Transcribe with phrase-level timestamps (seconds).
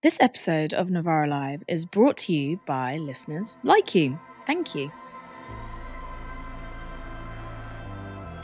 [0.00, 4.16] This episode of Novara Live is brought to you by listeners like you.
[4.46, 4.92] Thank you.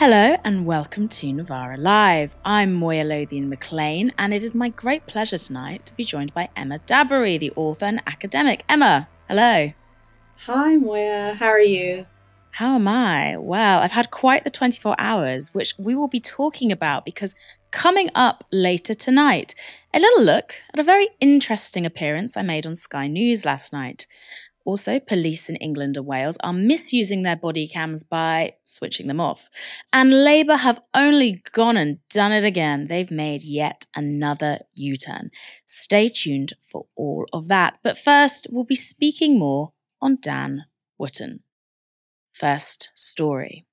[0.00, 2.34] Hello and welcome to Novara Live.
[2.44, 6.48] I'm Moya Lothian McLean, and it is my great pleasure tonight to be joined by
[6.56, 8.64] Emma Dabiri, the author and academic.
[8.68, 9.72] Emma, hello.
[10.46, 11.36] Hi, Moya.
[11.38, 12.06] How are you?
[12.58, 13.36] How am I?
[13.36, 17.34] Well, I've had quite the 24 hours, which we will be talking about because
[17.72, 19.56] coming up later tonight,
[19.92, 24.06] a little look at a very interesting appearance I made on Sky News last night.
[24.64, 29.50] Also, police in England and Wales are misusing their body cams by switching them off.
[29.92, 32.86] And Labour have only gone and done it again.
[32.86, 35.32] They've made yet another U turn.
[35.66, 37.80] Stay tuned for all of that.
[37.82, 40.66] But first, we'll be speaking more on Dan
[40.98, 41.43] Wootton.
[42.34, 43.64] First story.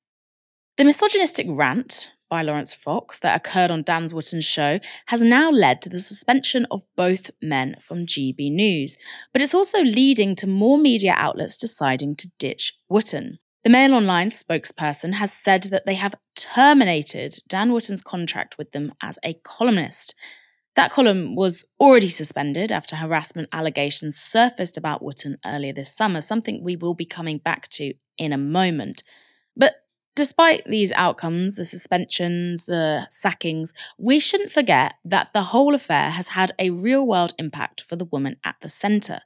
[0.78, 5.82] The misogynistic rant by Laurence Fox that occurred on Dan Wootton's show has now led
[5.82, 8.98] to the suspension of both men from GB News,
[9.34, 13.40] but it's also leading to more media outlets deciding to ditch Wootton.
[13.64, 18.94] The Mail Online spokesperson has said that they have terminated Dan Wootton's contract with them
[19.02, 20.14] as a columnist.
[20.76, 26.64] That column was already suspended after harassment allegations surfaced about Wootton earlier this summer, something
[26.64, 29.04] we will be coming back to in a moment.
[29.58, 29.84] But
[30.16, 36.30] despite these outcomes, the suspensions, the sackings, we shouldn't forget that the whole affair has
[36.30, 39.22] had a real world impact for the woman at the centre.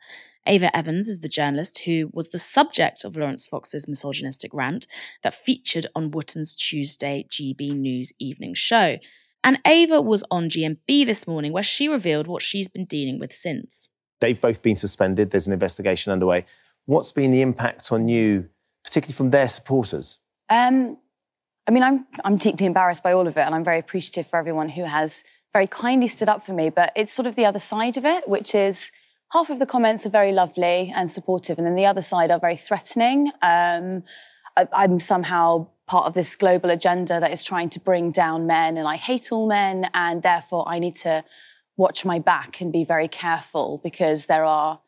[0.48, 4.88] Ava Evans is the journalist who was the subject of Laurence Fox's misogynistic rant
[5.24, 8.98] that featured on Wootton's Tuesday GB News evening show.
[9.44, 13.34] And Ava was on GMB this morning where she revealed what she's been dealing with
[13.34, 13.90] since.
[14.22, 15.32] They've both been suspended.
[15.32, 16.46] There's an investigation underway.
[16.86, 18.50] What's been the impact on you,
[18.86, 20.20] particularly from their supporters?
[20.50, 20.98] Um,
[21.68, 24.38] I mean, I'm I'm deeply embarrassed by all of it, and I'm very appreciative for
[24.38, 26.70] everyone who has very kindly stood up for me.
[26.70, 28.92] But it's sort of the other side of it, which is
[29.32, 32.40] half of the comments are very lovely and supportive, and then the other side are
[32.40, 33.32] very threatening.
[33.42, 34.04] Um,
[34.56, 38.78] I, I'm somehow part of this global agenda that is trying to bring down men,
[38.78, 41.24] and I hate all men, and therefore I need to
[41.78, 44.80] watch my back and be very careful because there are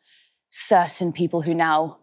[0.50, 1.98] certain people who now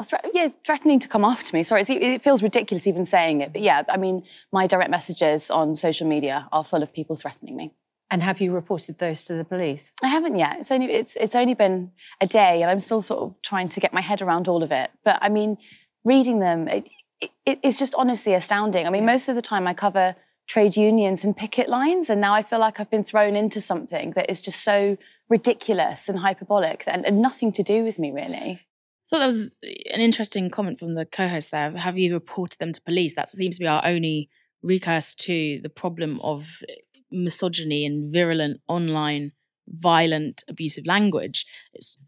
[0.00, 1.62] Oh, thre- yeah, threatening to come after me.
[1.62, 3.52] Sorry, it feels ridiculous even saying it.
[3.52, 7.54] But yeah, I mean, my direct messages on social media are full of people threatening
[7.54, 7.74] me.
[8.10, 9.92] And have you reported those to the police?
[10.02, 10.56] I haven't yet.
[10.58, 13.78] It's only it's it's only been a day, and I'm still sort of trying to
[13.78, 14.90] get my head around all of it.
[15.04, 15.58] But I mean,
[16.02, 16.88] reading them, it,
[17.20, 18.86] it, it's just honestly astounding.
[18.86, 20.16] I mean, most of the time I cover
[20.48, 24.12] trade unions and picket lines, and now I feel like I've been thrown into something
[24.12, 24.96] that is just so
[25.28, 28.62] ridiculous and hyperbolic and, and nothing to do with me really
[29.10, 31.70] thought that was an interesting comment from the co-host there.
[31.72, 33.14] Have you reported them to police?
[33.14, 34.30] That seems to be our only
[34.62, 36.62] recourse to the problem of
[37.10, 39.32] misogyny and virulent online
[39.72, 41.46] violent abusive language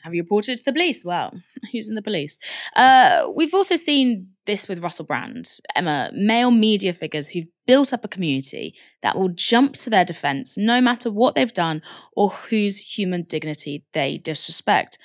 [0.03, 1.33] have you reported it to the police well
[1.73, 2.39] who's in the police
[2.75, 8.05] uh, we've also seen this with russell brand emma male media figures who've built up
[8.05, 11.81] a community that will jump to their defense no matter what they've done
[12.17, 14.99] or whose human dignity they disrespect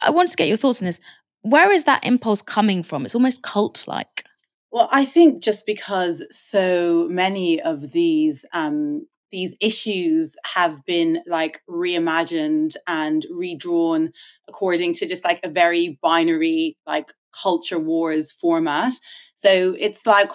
[0.00, 1.00] i want to get your thoughts on this
[1.42, 3.04] where is that impulse coming from?
[3.04, 4.24] It's almost cult like.
[4.70, 11.60] Well, I think just because so many of these um, these issues have been like
[11.68, 14.10] reimagined and redrawn
[14.48, 18.94] according to just like a very binary like culture wars format.
[19.34, 20.30] So it's like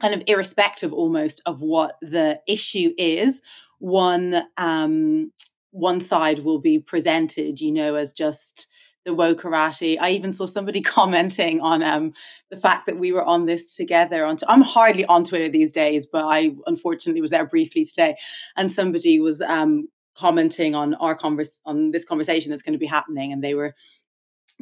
[0.00, 3.42] kind of irrespective almost of what the issue is,
[3.78, 5.30] one um
[5.72, 8.68] one side will be presented, you know, as just
[9.04, 9.98] the woke karate.
[10.00, 12.12] I even saw somebody commenting on um,
[12.50, 14.24] the fact that we were on this together.
[14.24, 18.16] On I'm hardly on Twitter these days, but I unfortunately was there briefly today,
[18.56, 22.86] and somebody was um, commenting on our converse on this conversation that's going to be
[22.86, 23.74] happening, and they were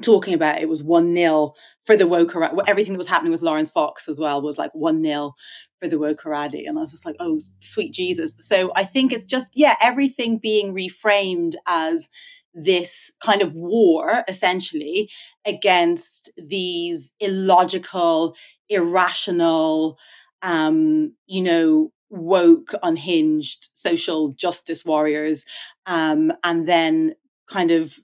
[0.00, 2.34] talking about it was one nil for the woke.
[2.66, 5.34] Everything that was happening with Laurence Fox as well was like one nil
[5.81, 8.34] for the woke karate, and I was just like, oh sweet Jesus.
[8.41, 12.09] So I think it's just yeah, everything being reframed as
[12.55, 15.08] this kind of war essentially
[15.47, 18.35] against these illogical,
[18.69, 19.99] irrational,
[20.43, 25.44] um, you know, woke, unhinged social justice warriors,
[25.87, 27.14] um, and then
[27.49, 27.99] kind of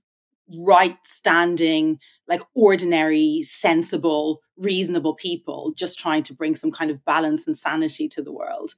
[0.66, 1.98] right standing,
[2.28, 8.08] like ordinary, sensible, reasonable people just trying to bring some kind of balance and sanity
[8.08, 8.74] to the world.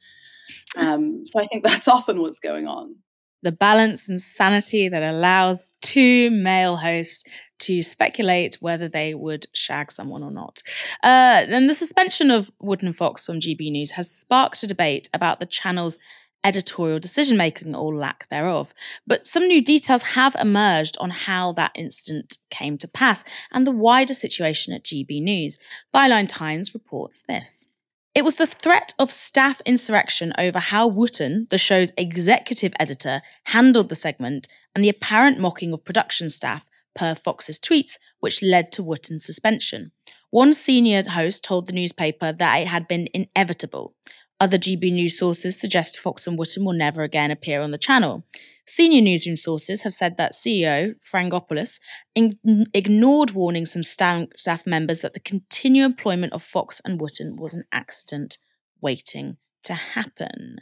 [0.77, 2.97] Um, so I think that's often what's going on
[3.43, 7.25] the balance and sanity that allows two male hosts
[7.61, 10.63] to speculate whether they would shag someone or not.
[11.03, 15.41] Uh, and the suspension of Wootton Fox from GB News has sparked a debate about
[15.41, 15.99] the channel's
[16.45, 18.73] editorial decision making or lack thereof.
[19.07, 23.73] But some new details have emerged on how that incident came to pass and the
[23.73, 25.59] wider situation at GB News.
[25.95, 27.69] Byline Times reports this.
[28.15, 33.91] It was the threat of staff insurrection over how Wootton, the show's executive editor, handled
[33.91, 38.83] the segment and the apparent mocking of production staff per Fox's tweets, which led to
[38.83, 39.93] Wootton's suspension.
[40.31, 43.95] One senior host told the newspaper that it had been inevitable.
[44.41, 48.25] Other GB News sources suggest Fox and Wootton will never again appear on the channel.
[48.65, 51.81] Senior newsroom sources have said that CEO Frangopoulos
[52.15, 57.65] ignored warnings from staff members that the continued employment of Fox and Wootton was an
[57.73, 58.39] accident
[58.81, 60.59] waiting to happen.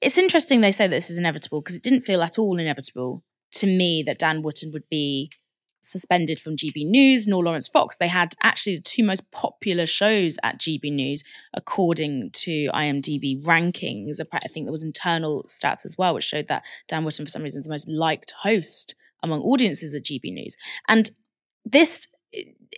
[0.00, 3.66] It's interesting they say this is inevitable because it didn't feel at all inevitable to
[3.66, 5.30] me that Dan Wootton would be
[5.86, 7.96] suspended from GB News nor Lawrence Fox.
[7.96, 11.22] They had actually the two most popular shows at GB News,
[11.54, 14.20] according to IMDb rankings.
[14.20, 17.42] I think there was internal stats as well, which showed that Dan Wootton, for some
[17.42, 20.56] reason, is the most liked host among audiences at GB News.
[20.88, 21.10] And
[21.64, 22.06] this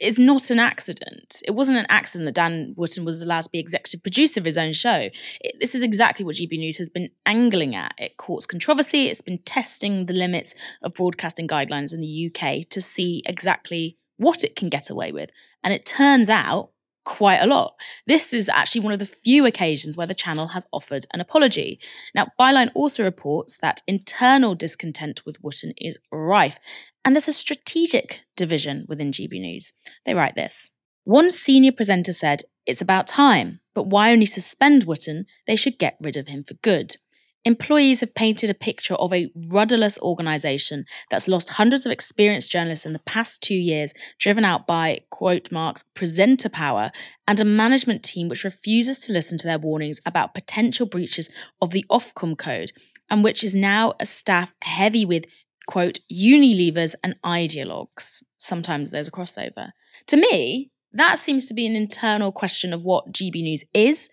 [0.01, 1.43] is not an accident.
[1.45, 4.59] It wasn't an accident that Dan Wootton was allowed to be executive producer of his
[4.59, 5.09] own show.
[5.41, 7.95] It, this is exactly what GB News has been angling at.
[7.99, 9.09] It courts controversy.
[9.09, 14.45] It's been testing the limits of broadcasting guidelines in the UK to see exactly what
[14.45, 15.31] it can get away with.
[15.63, 16.71] And it turns out
[17.09, 17.75] quite a lot.
[18.07, 21.81] This is actually one of the few occasions where the channel has offered an apology.
[22.15, 26.59] Now, Byline also reports that internal discontent with Wootton is rife,
[27.07, 29.73] and there's a strategic division within GB News.
[30.05, 30.71] They write this.
[31.05, 35.25] One senior presenter said, It's about time, but why only suspend Wootton?
[35.47, 36.97] They should get rid of him for good.
[37.45, 42.85] Employees have painted a picture of a rudderless organisation that's lost hundreds of experienced journalists
[42.85, 46.91] in the past two years, driven out by, quote marks, presenter power,
[47.27, 51.31] and a management team which refuses to listen to their warnings about potential breaches
[51.63, 52.73] of the Ofcom code,
[53.09, 55.25] and which is now a staff heavy with,
[55.69, 58.23] quote, Unilevers and ideologues.
[58.37, 59.71] Sometimes there's a crossover.
[60.07, 64.09] To me, that seems to be an internal question of what GB News is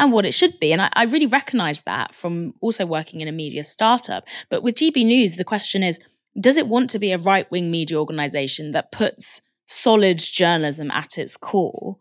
[0.00, 0.72] and what it should be.
[0.72, 4.26] And I, I really recognize that from also working in a media startup.
[4.48, 6.00] But with GB News, the question is
[6.38, 11.18] does it want to be a right wing media organization that puts solid journalism at
[11.18, 11.98] its core?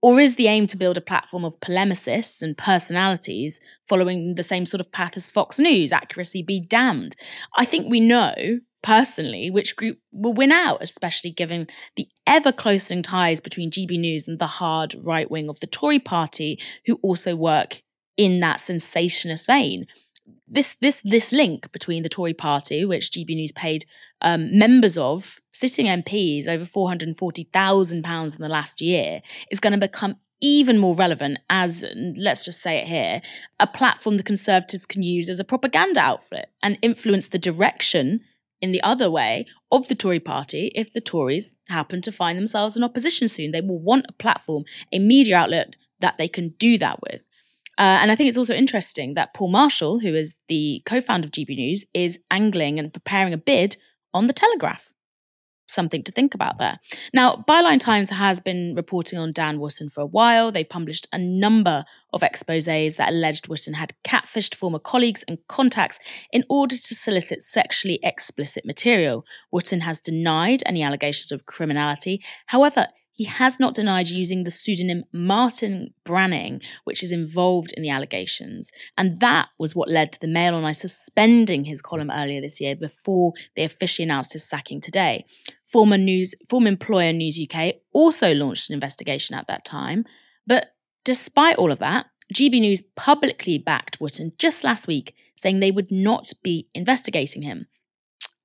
[0.00, 4.66] Or is the aim to build a platform of polemicists and personalities following the same
[4.66, 7.14] sort of path as Fox News, accuracy be damned?
[7.56, 8.34] I think we know
[8.82, 14.28] personally which group will win out, especially given the ever closing ties between GB News
[14.28, 17.82] and the hard right wing of the Tory party, who also work
[18.16, 19.86] in that sensationalist vein.
[20.46, 23.84] This this this link between the Tory party, which GB News paid
[24.20, 28.80] um, members of sitting MPs over four hundred and forty thousand pounds in the last
[28.80, 31.84] year, is going to become even more relevant as,
[32.16, 33.22] let's just say it here,
[33.60, 38.20] a platform the Conservatives can use as a propaganda outfit and influence the direction
[38.62, 42.76] in the other way of the Tory party if the Tories happen to find themselves
[42.76, 43.50] in opposition soon.
[43.50, 47.20] They will want a platform, a media outlet that they can do that with.
[47.78, 51.26] Uh, and I think it's also interesting that Paul Marshall, who is the co founder
[51.26, 53.76] of GB News, is angling and preparing a bid
[54.14, 54.92] on the Telegraph
[55.72, 56.78] something to think about there.
[57.12, 60.52] Now, Byline Times has been reporting on Dan Wootton for a while.
[60.52, 65.98] They published a number of exposes that alleged Wootton had catfished former colleagues and contacts
[66.32, 69.24] in order to solicit sexually explicit material.
[69.50, 72.22] Wootton has denied any allegations of criminality.
[72.46, 77.90] However, he has not denied using the pseudonym Martin Branning, which is involved in the
[77.90, 78.72] allegations.
[78.96, 82.74] And that was what led to the Mail Online suspending his column earlier this year
[82.74, 85.24] before they officially announced his sacking today.
[85.66, 90.04] Former news former employer News UK also launched an investigation at that time.
[90.46, 95.70] But despite all of that, GB News publicly backed Wootton just last week, saying they
[95.70, 97.66] would not be investigating him.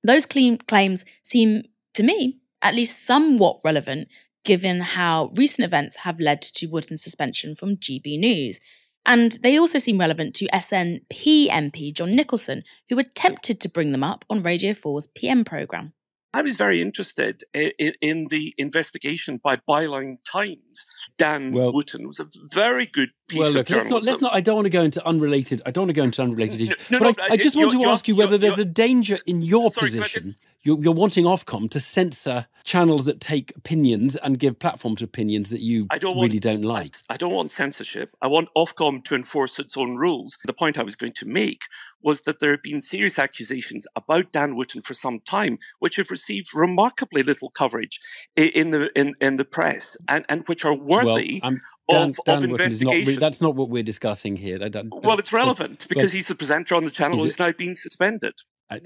[0.04, 1.62] Those claims seem,
[1.94, 4.08] to me, at least somewhat relevant
[4.44, 8.60] given how recent events have led to Wootton's suspension from GB News.
[9.06, 14.04] And they also seem relevant to SNP MP John Nicholson, who attempted to bring them
[14.04, 15.92] up on Radio 4's PM programme.
[16.34, 20.84] I was very interested in, in, the investigation by Byline Times.
[21.16, 23.92] Dan well, Wootton was a very good piece well, look, of journalism.
[23.92, 25.62] Let's not, let's not, I don't want to go into unrelated.
[25.64, 26.76] I don't want to go into unrelated issues.
[26.90, 29.18] No, no, but no, I, I, just want to ask you whether there's a danger
[29.26, 34.38] in your sorry, position you're, you're, wanting Ofcom to censor channels that take opinions and
[34.38, 36.96] give platform to opinions that you I don't really don't like.
[37.08, 38.16] I, don't want censorship.
[38.20, 40.36] I want Ofcom to enforce its own rules.
[40.44, 41.62] The point I was going to make
[42.02, 46.10] was that there have been serious accusations about Dan Wootton for some time, which have
[46.10, 48.00] received remarkably little coverage
[48.36, 52.18] in the in, in the press, and, and which are worthy um, well, Dan, of,
[52.26, 53.14] Dan of investigation.
[53.14, 54.58] Not, that's not what we're discussing here.
[54.90, 58.34] well, it's relevant because he's the presenter on the channel who's now been suspended.
[58.70, 58.80] I,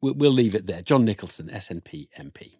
[0.00, 0.82] we'll leave it there.
[0.82, 2.54] John Nicholson, SNP MP.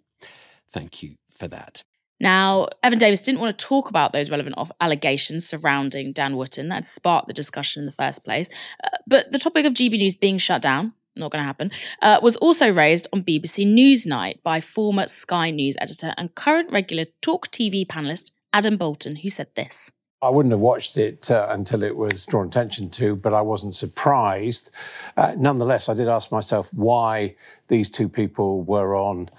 [0.70, 1.82] Thank you for that.
[2.20, 6.85] Now, Evan Davis didn't want to talk about those relevant allegations surrounding Dan Wootton that
[6.85, 8.50] sparked the discussion in the first place.
[8.85, 11.70] Uh, but the topic of GB News being shut down, not going to happen,
[12.02, 17.06] uh, was also raised on BBC Newsnight by former Sky News editor and current regular
[17.23, 19.90] Talk TV panelist Adam Boulton, who said this.
[20.23, 23.75] I wouldn't have watched it uh, until it was drawn attention to, but I wasn't
[23.75, 24.75] surprised.
[25.17, 27.37] Uh, nonetheless, I did ask myself why
[27.69, 29.31] these two people were on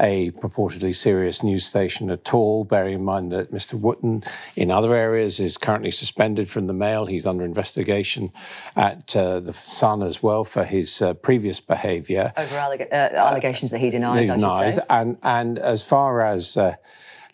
[0.00, 3.74] a purportedly serious news station at all, bearing in mind that Mr.
[3.74, 4.22] Wootton,
[4.56, 7.04] in other areas, is currently suspended from the Mail.
[7.04, 8.32] He's under investigation
[8.76, 12.32] at uh, the Sun as well for his uh, previous behaviour.
[12.36, 14.78] Over alleg- uh, allegations that he denies, denies.
[14.88, 16.56] And, and as far as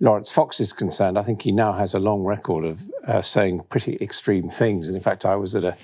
[0.01, 3.61] Laurence Fox is concerned, I think he now has a long record of uh, saying
[3.71, 4.89] pretty extreme things.
[4.89, 5.77] And in fact, I was at a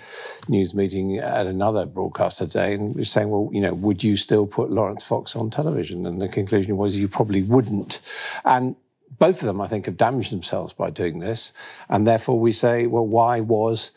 [0.49, 4.47] news meeting at another broadcaster today and was saying, well, you know, would you still
[4.47, 6.05] put Laurence Fox on television?
[6.05, 8.01] And the conclusion was you probably wouldn't.
[8.45, 8.77] And
[9.19, 11.53] both of them, I think, have damaged themselves by doing this.
[11.89, 13.93] And therefore we say, well, why was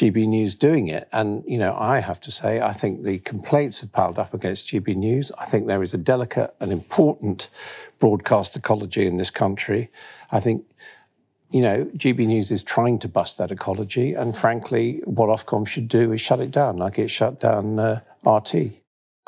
[0.00, 1.08] GB News doing it.
[1.12, 4.68] And, you know, I have to say, I think the complaints have piled up against
[4.68, 5.30] GB News.
[5.38, 7.50] I think there is a delicate and important
[7.98, 9.90] broadcast ecology in this country.
[10.32, 10.64] I think,
[11.50, 14.14] you know, GB News is trying to bust that ecology.
[14.14, 18.00] And frankly, what Ofcom should do is shut it down, like it shut down uh,
[18.24, 18.54] RT.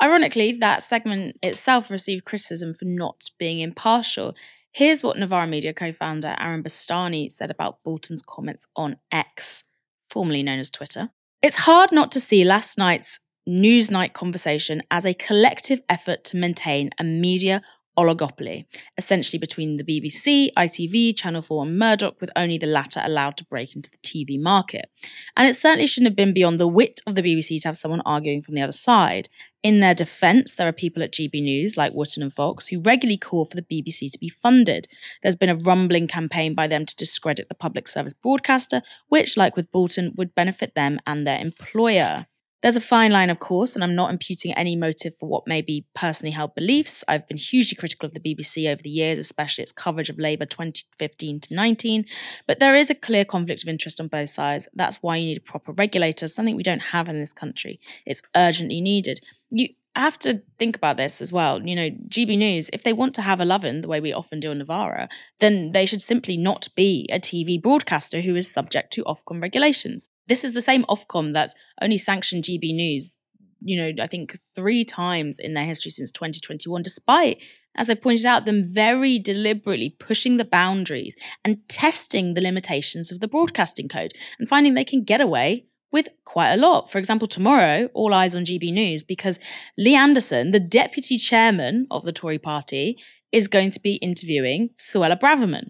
[0.01, 4.33] Ironically, that segment itself received criticism for not being impartial.
[4.71, 9.65] Here's what Novara Media co founder Aaron Bastani said about Boulton's comments on X
[10.13, 11.09] formerly known as Twitter.
[11.41, 16.91] It's hard not to see last night's Newsnight conversation as a collective effort to maintain
[16.99, 17.61] a media
[17.97, 18.65] oligopoly,
[18.97, 23.45] essentially between the BBC, ITV, Channel 4, and Murdoch, with only the latter allowed to
[23.45, 24.89] break into the TV market.
[25.35, 28.01] And it certainly shouldn't have been beyond the wit of the BBC to have someone
[28.05, 29.29] arguing from the other side.
[29.63, 33.17] In their defence, there are people at GB News, like Wootton and Fox, who regularly
[33.17, 34.87] call for the BBC to be funded.
[35.21, 39.55] There's been a rumbling campaign by them to discredit the public service broadcaster, which, like
[39.55, 42.25] with Boulton, would benefit them and their employer.
[42.63, 45.61] There's a fine line, of course, and I'm not imputing any motive for what may
[45.61, 47.03] be personally held beliefs.
[47.09, 50.45] I've been hugely critical of the BBC over the years, especially its coverage of Labour
[50.45, 52.05] 2015 to 19.
[52.47, 54.69] But there is a clear conflict of interest on both sides.
[54.73, 57.81] That's why you need a proper regulator, something we don't have in this country.
[58.05, 59.19] It's urgently needed.
[59.49, 59.67] You
[60.01, 61.61] have to think about this as well.
[61.61, 64.39] You know, GB News, if they want to have a love-in the way we often
[64.39, 65.07] do in Novara,
[65.39, 70.07] then they should simply not be a TV broadcaster who is subject to Ofcom regulations.
[70.27, 73.19] This is the same Ofcom that's only sanctioned GB News,
[73.61, 77.41] you know, I think three times in their history since 2021, despite,
[77.75, 83.19] as I pointed out, them very deliberately pushing the boundaries and testing the limitations of
[83.19, 86.91] the broadcasting code and finding they can get away with quite a lot.
[86.91, 89.39] For example, tomorrow, all eyes on GB News because
[89.77, 92.97] Lee Anderson, the deputy chairman of the Tory party,
[93.31, 95.69] is going to be interviewing Suella Braverman,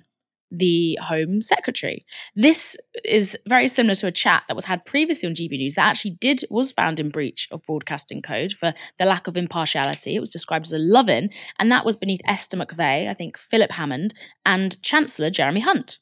[0.50, 2.06] the Home Secretary.
[2.36, 5.88] This is very similar to a chat that was had previously on GB News that
[5.88, 10.16] actually did was found in breach of broadcasting code for the lack of impartiality.
[10.16, 13.72] It was described as a love-in, and that was beneath Esther McVey, I think Philip
[13.72, 14.14] Hammond,
[14.46, 16.00] and Chancellor Jeremy Hunt.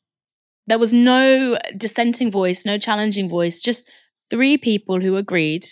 [0.68, 3.90] There was no dissenting voice, no challenging voice, just
[4.32, 5.66] three people who agreed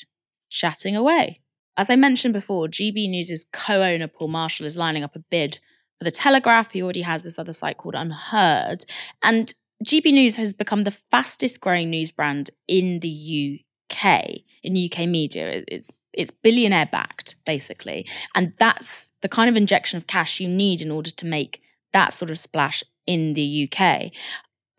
[0.49, 1.39] chatting away.
[1.77, 5.59] As I mentioned before, GB News' co owner Paul Marshall is lining up a bid
[5.97, 6.71] for The Telegraph.
[6.71, 8.83] He already has this other site called UnHerd.
[9.23, 9.53] And
[9.85, 15.63] GB News has become the fastest growing news brand in the UK, in UK media.
[15.69, 18.05] It's it's billionaire backed, basically.
[18.35, 21.61] And that's the kind of injection of cash you need in order to make
[21.93, 24.11] that sort of splash in the UK.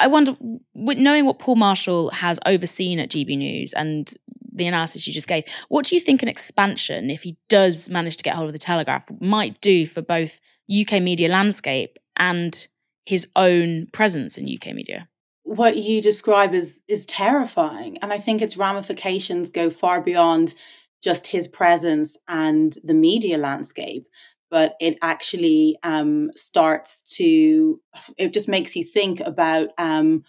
[0.01, 0.35] I wonder,
[0.75, 4.13] knowing what Paul Marshall has overseen at GB News and
[4.53, 8.17] the analysis you just gave, what do you think an expansion, if he does manage
[8.17, 10.41] to get hold of the Telegraph, might do for both
[10.71, 12.67] UK media landscape and
[13.07, 15.09] his own presence in UK media?
[15.43, 20.55] What you describe is is terrifying, and I think its ramifications go far beyond
[21.03, 24.07] just his presence and the media landscape
[24.51, 27.79] but it actually um, starts to
[28.19, 30.25] it just makes you think about um,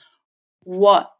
[0.63, 1.11] what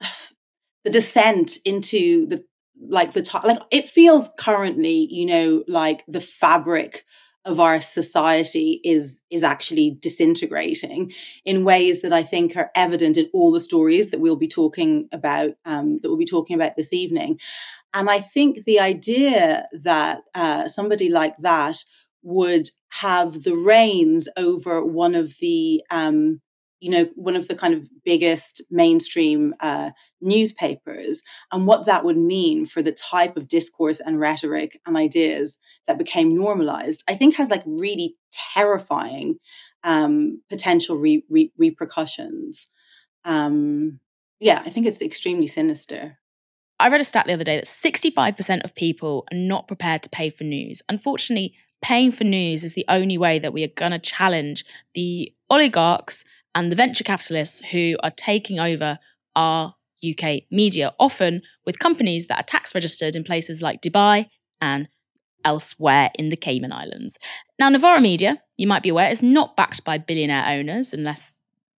[0.84, 2.44] the descent into the
[2.88, 7.06] like the top like it feels currently you know like the fabric
[7.46, 11.12] of our society is is actually disintegrating
[11.44, 15.08] in ways that I think are evident in all the stories that we'll be talking
[15.12, 17.40] about um, that we'll be talking about this evening.
[17.94, 21.84] And I think the idea that uh, somebody like that
[22.24, 26.42] would have the reins over one of the um,
[26.82, 32.18] you know, one of the kind of biggest mainstream uh, newspapers, and what that would
[32.18, 37.36] mean for the type of discourse and rhetoric and ideas that became normalized, I think
[37.36, 38.16] has like really
[38.56, 39.38] terrifying
[39.84, 42.68] um, potential re- re- repercussions.
[43.26, 44.00] Um,
[44.40, 46.18] yeah, I think it's extremely sinister.
[46.80, 50.10] I read a stat the other day that 65% of people are not prepared to
[50.10, 50.82] pay for news.
[50.90, 55.34] Unfortunately, paying for news is the only way that we are going to challenge the
[55.50, 56.24] oligarchs
[56.54, 59.00] and the venture capitalists who are taking over
[59.36, 59.76] our
[60.08, 64.28] UK media, often with companies that are tax registered in places like Dubai
[64.60, 64.88] and
[65.44, 67.18] elsewhere in the Cayman Islands.
[67.60, 71.34] Now, Novara Media, you might be aware, is not backed by billionaire owners unless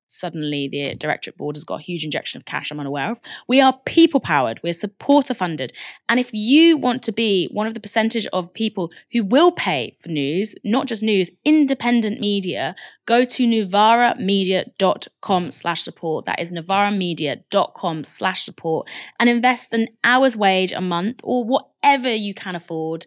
[0.07, 3.21] suddenly the directorate board has got a huge injection of cash I'm unaware of.
[3.49, 5.73] We are people powered, we're supporter funded.
[6.09, 9.97] And if you want to be one of the percentage of people who will pay
[10.01, 12.75] for news, not just news, independent media,
[13.07, 16.27] go to novaramedia.com slash support.
[16.27, 22.35] That is novaramedia.com slash support and invest an hour's wage a month or whatever you
[22.35, 23.07] can afford.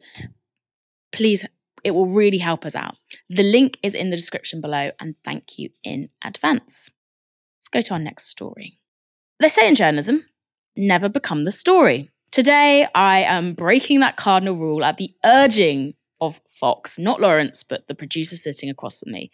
[1.11, 1.45] Please
[1.85, 2.97] it will really help us out.
[3.29, 6.89] The link is in the description below, and thank you in advance.
[7.59, 8.79] Let's go to our next story.
[9.39, 10.25] They say in journalism,
[10.75, 12.09] never become the story.
[12.31, 17.87] Today, I am breaking that cardinal rule at the urging of Fox, not Laurence, but
[17.87, 19.29] the producer sitting across from me.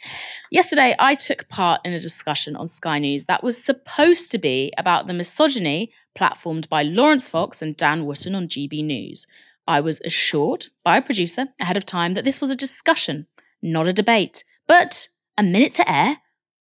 [0.49, 4.73] Yesterday, I took part in a discussion on Sky News that was supposed to be
[4.77, 9.25] about the misogyny platformed by Laurence Fox and Dan Wootton on GB News.
[9.67, 13.27] I was assured by a producer ahead of time that this was a discussion,
[13.61, 14.43] not a debate.
[14.67, 16.17] But a minute to air,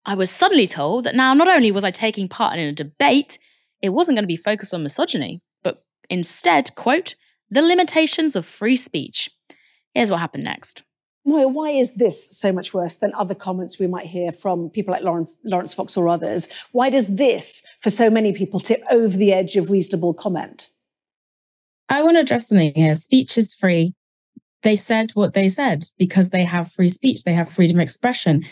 [0.06, 3.38] I was suddenly told that now not only was I taking part in a debate,
[3.82, 7.14] it wasn't going to be focused on misogyny, but instead, quote,
[7.50, 9.30] the limitations of free speech.
[9.94, 10.82] Here's what happened next.
[11.22, 14.92] Why, why is this so much worse than other comments we might hear from people
[14.92, 16.48] like Lauren, Laurence Fox or others?
[16.72, 20.68] Why does this, for so many people, tip over the edge of reasonable comment?
[21.90, 22.94] I want to address something here.
[22.94, 23.94] Speech is free.
[24.62, 28.44] They said what they said because they have free speech, they have freedom of expression.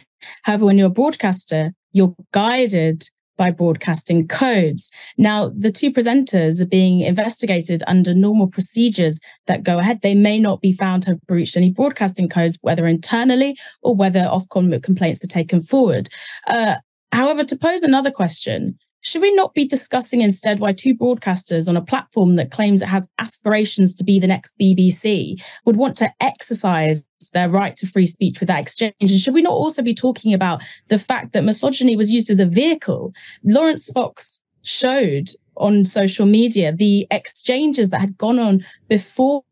[0.42, 4.90] However, when you're a broadcaster, you're guided by broadcasting codes.
[5.16, 10.00] Now, the two presenters are being investigated under normal procedures that go ahead.
[10.02, 14.20] They may not be found to have breached any broadcasting codes, whether internally or whether
[14.20, 16.08] Ofcom complaints are taken forward.
[16.48, 16.76] Uh,
[17.12, 21.76] however, to pose another question, should we not be discussing instead why two broadcasters on
[21.76, 26.12] a platform that claims it has aspirations to be the next BBC would want to
[26.20, 28.94] exercise their right to free speech with that exchange?
[29.00, 32.40] And should we not also be talking about the fact that misogyny was used as
[32.40, 33.12] a vehicle?
[33.44, 39.42] Laurence Fox showed on social media the exchanges that had gone on before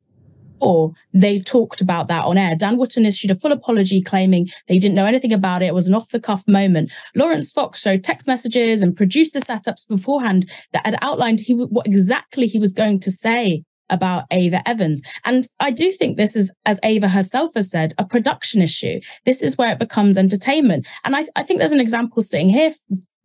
[0.60, 2.54] or they talked about that on air.
[2.54, 5.66] Dan Wootton issued a full apology claiming they didn't know anything about it.
[5.66, 6.90] It was an off the cuff moment.
[7.14, 12.46] Laurence Fox showed text messages and producer setups beforehand that had outlined he, what exactly
[12.46, 15.02] he was going to say about Ava Evans.
[15.24, 19.00] And I do think this is, as Ava herself has said, a production issue.
[19.24, 20.86] This is where it becomes entertainment.
[21.04, 22.72] And I, I think there's an example sitting here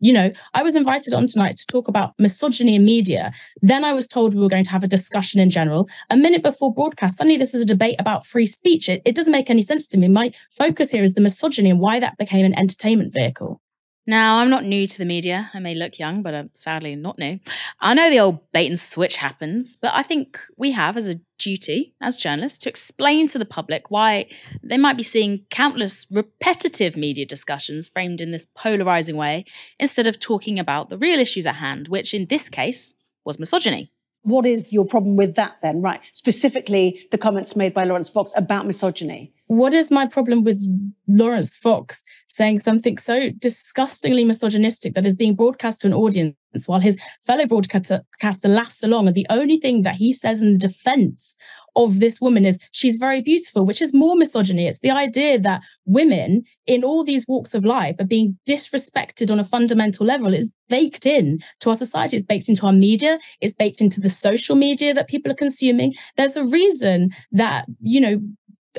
[0.01, 3.31] you know, I was invited on tonight to talk about misogyny in media.
[3.61, 5.87] Then I was told we were going to have a discussion in general.
[6.09, 8.89] A minute before broadcast, suddenly this is a debate about free speech.
[8.89, 10.07] It, it doesn't make any sense to me.
[10.07, 13.61] My focus here is the misogyny and why that became an entertainment vehicle.
[14.07, 15.51] Now, I'm not new to the media.
[15.53, 17.39] I may look young, but I'm sadly not new.
[17.79, 21.21] I know the old bait and switch happens, but I think we have as a
[21.37, 24.27] duty as journalists to explain to the public why
[24.63, 29.45] they might be seeing countless repetitive media discussions framed in this polarizing way
[29.79, 33.91] instead of talking about the real issues at hand, which in this case was misogyny.
[34.23, 35.81] What is your problem with that then?
[35.81, 35.99] Right.
[36.13, 39.33] Specifically, the comments made by Laurence Fox about misogyny.
[39.51, 40.63] What is my problem with
[41.09, 46.37] Laurence Fox saying something so disgustingly misogynistic that is being broadcast to an audience
[46.67, 48.01] while his fellow broadcaster
[48.45, 49.07] laughs along?
[49.07, 51.35] And the only thing that he says in the defense
[51.75, 54.67] of this woman is she's very beautiful, which is more misogyny.
[54.67, 59.37] It's the idea that women in all these walks of life are being disrespected on
[59.37, 60.33] a fundamental level.
[60.33, 62.15] It's baked in to our society.
[62.15, 63.19] It's baked into our media.
[63.41, 65.93] It's baked into the social media that people are consuming.
[66.15, 68.21] There's a reason that, you know,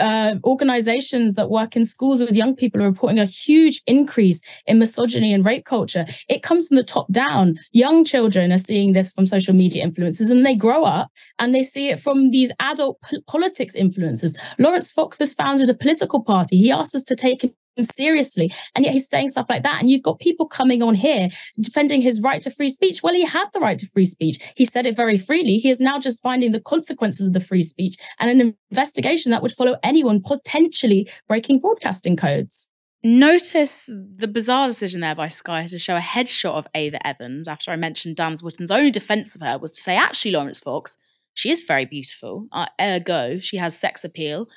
[0.00, 4.78] uh, organizations that work in schools with young people are reporting a huge increase in
[4.78, 6.07] misogyny and rape culture.
[6.28, 7.59] It comes from the top down.
[7.72, 11.62] Young children are seeing this from social media influences and they grow up and they
[11.62, 14.37] see it from these adult politics influences.
[14.59, 16.57] Laurence Fox has founded a political party.
[16.57, 18.52] He asked us to take him seriously.
[18.74, 19.80] And yet he's saying stuff like that.
[19.80, 21.28] And you've got people coming on here
[21.61, 23.02] defending his right to free speech.
[23.02, 24.38] Well, he had the right to free speech.
[24.56, 25.58] He said it very freely.
[25.58, 29.42] He is now just finding the consequences of the free speech and an investigation that
[29.42, 32.68] would follow anyone potentially breaking broadcasting codes.
[33.04, 37.72] Notice the bizarre decision there by Sky to show a headshot of Ava Evans after
[37.72, 40.96] I mentioned Dan Wootton's only defense of her was to say, actually, Laurence Fox,
[41.35, 42.46] she is very beautiful.
[42.52, 44.48] Uh, ergo, she has sex appeal.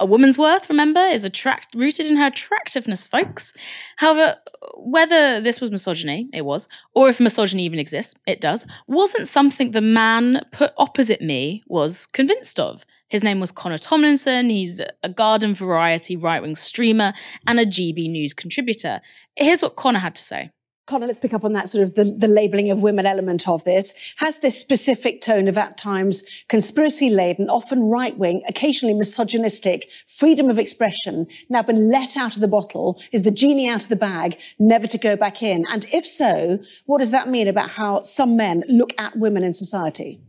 [0.00, 3.54] A woman's worth, remember, is attract- rooted in her attractiveness, folks.
[3.96, 4.36] However,
[4.76, 9.70] whether this was misogyny, it was, or if misogyny even exists, it does, wasn't something
[9.70, 12.84] the man put opposite me was convinced of.
[13.08, 14.50] His name was Connor Tomlinson.
[14.50, 17.12] He's a garden variety right wing streamer
[17.46, 19.00] and a GB News contributor.
[19.36, 20.50] Here's what Connor had to say.
[20.86, 23.64] Connor, let's pick up on that sort of the, the labeling of women element of
[23.64, 23.94] this.
[24.16, 30.50] Has this specific tone of at times conspiracy laden, often right wing, occasionally misogynistic freedom
[30.50, 33.00] of expression now been let out of the bottle?
[33.12, 35.64] Is the genie out of the bag, never to go back in?
[35.70, 39.54] And if so, what does that mean about how some men look at women in
[39.54, 40.20] society?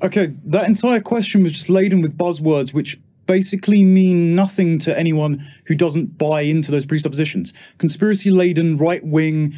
[0.00, 5.44] Okay, that entire question was just laden with buzzwords which basically mean nothing to anyone
[5.66, 7.52] who doesn't buy into those presuppositions.
[7.78, 9.54] Conspiracy laden, right wing,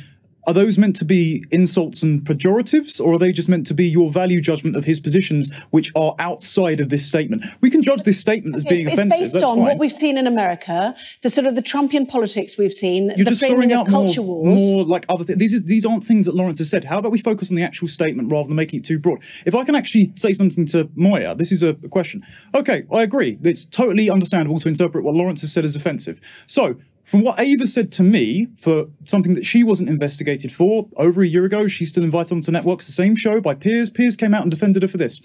[0.46, 3.86] are those meant to be insults and pejoratives, or are they just meant to be
[3.86, 7.44] your value judgment of his positions, which are outside of this statement?
[7.60, 9.20] We can judge this statement as being it's, offensive.
[9.20, 9.64] It's based on fine.
[9.64, 13.30] what we've seen in America, the sort of the Trumpian politics we've seen, You're the
[13.30, 14.60] just framing of culture more, wars.
[14.60, 15.38] more like other things.
[15.38, 16.84] These, these aren't things that Laurence has said.
[16.84, 19.22] How about we focus on the actual statement rather than making it too broad?
[19.46, 22.22] If I can actually say something to Moya, this is a question.
[22.54, 23.38] Okay, I agree.
[23.42, 26.20] It's totally understandable to interpret what Laurence has said as offensive.
[26.46, 31.22] So from what Ava said to me for something that she wasn't investigated for over
[31.22, 33.90] a year ago, she's still invited onto networks, the same show by Piers.
[33.90, 35.20] Piers came out and defended her for this.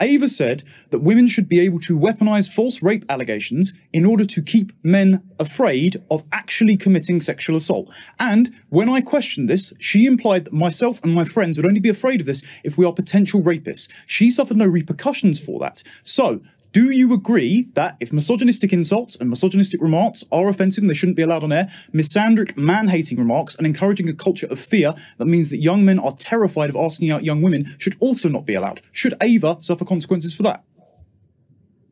[0.00, 4.42] Ava said that women should be able to weaponize false rape allegations in order to
[4.42, 7.92] keep men afraid of actually committing sexual assault.
[8.18, 11.90] And when I questioned this, she implied that myself and my friends would only be
[11.90, 13.88] afraid of this if we are potential rapists.
[14.06, 15.82] She suffered no repercussions for that.
[16.02, 16.40] So
[16.72, 21.16] do you agree that if misogynistic insults and misogynistic remarks are offensive and they shouldn't
[21.16, 25.26] be allowed on air, misandric, man hating remarks and encouraging a culture of fear that
[25.26, 28.54] means that young men are terrified of asking out young women should also not be
[28.54, 28.80] allowed?
[28.92, 30.62] Should Ava suffer consequences for that?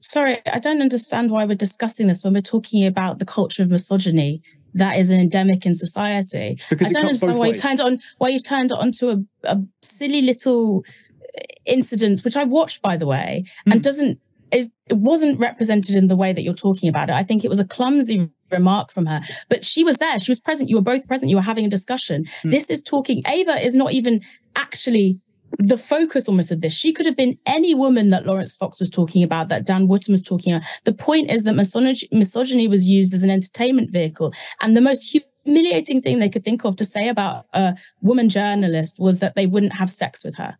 [0.01, 3.71] Sorry, I don't understand why we're discussing this when we're talking about the culture of
[3.71, 4.43] misogyny
[4.75, 6.61] that is an endemic in society.
[6.71, 9.61] Because I don't understand why you've turned on why you've turned it onto a, a
[9.83, 10.85] silly little
[11.67, 13.73] incident, which I've watched by the way, mm.
[13.73, 14.21] and doesn't
[14.53, 17.15] is it wasn't represented in the way that you're talking about it.
[17.15, 20.19] I think it was a clumsy remark from her, but she was there.
[20.19, 20.69] She was present.
[20.69, 21.31] You were both present.
[21.31, 22.25] You were having a discussion.
[22.43, 22.51] Mm.
[22.51, 23.23] This is talking.
[23.27, 24.23] Ava is not even
[24.57, 25.21] actually
[25.59, 26.75] the focus almost of this.
[26.75, 30.13] She could have been any woman that Laurence Fox was talking about, that Dan Wootton
[30.13, 30.67] was talking about.
[30.85, 34.33] The point is that misogyny, misogyny was used as an entertainment vehicle.
[34.61, 38.99] And the most humiliating thing they could think of to say about a woman journalist
[39.01, 40.59] was that they wouldn't have sex with her.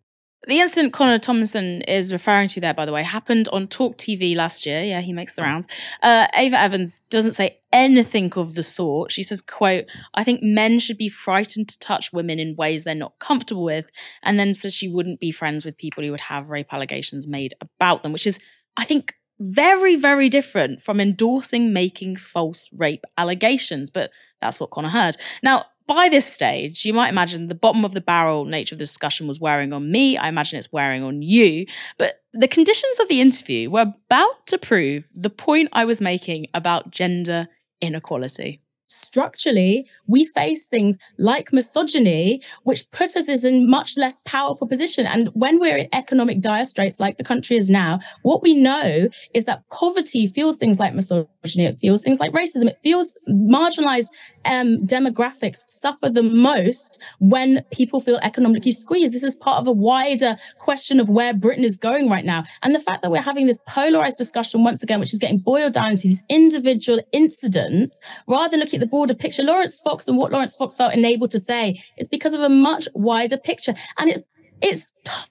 [0.49, 4.35] The incident Connor Tomlinson is referring to there, by the way, happened on Talk TV
[4.35, 4.83] last year.
[4.83, 5.69] Yeah, he makes the rounds.
[6.03, 9.13] Uh, Ava Evans doesn't say anything of the sort.
[9.13, 9.85] She says, quote,
[10.15, 13.91] I think men should be frightened to touch women in ways they're not comfortable with.
[14.23, 17.53] And then says she wouldn't be friends with people who would have rape allegations made
[17.61, 18.41] about them, which is,
[18.75, 23.91] I think, very, very different from endorsing making false rape allegations.
[23.91, 25.19] But that's what Connor heard.
[25.43, 28.85] Now, by this stage, you might imagine the bottom of the barrel nature of the
[28.85, 30.17] discussion was wearing on me.
[30.17, 31.67] I imagine it's wearing on you.
[31.97, 36.47] But the conditions of the interview were about to prove the point I was making
[36.55, 37.49] about gender
[37.81, 45.07] inequality structurally, we face things like misogyny, which put us in much less powerful position.
[45.07, 49.09] And when we're in economic dire straits like the country is now, what we know
[49.35, 54.09] is that poverty feels things like misogyny, it feels things like racism, it feels marginalized
[54.49, 59.13] um, demographics suffer the most when people feel economically squeezed.
[59.13, 62.45] This is part of a wider question of where Britain is going right now.
[62.63, 65.75] And the fact that we're having this polarized discussion once again, which is getting boiled
[65.75, 69.43] down into these individual incidents, rather than looking at the broader picture.
[69.43, 72.89] Laurence Fox and what Laurence Fox felt enabled to say is because of a much
[72.95, 73.75] wider picture.
[73.99, 74.23] And it's
[74.61, 74.87] it's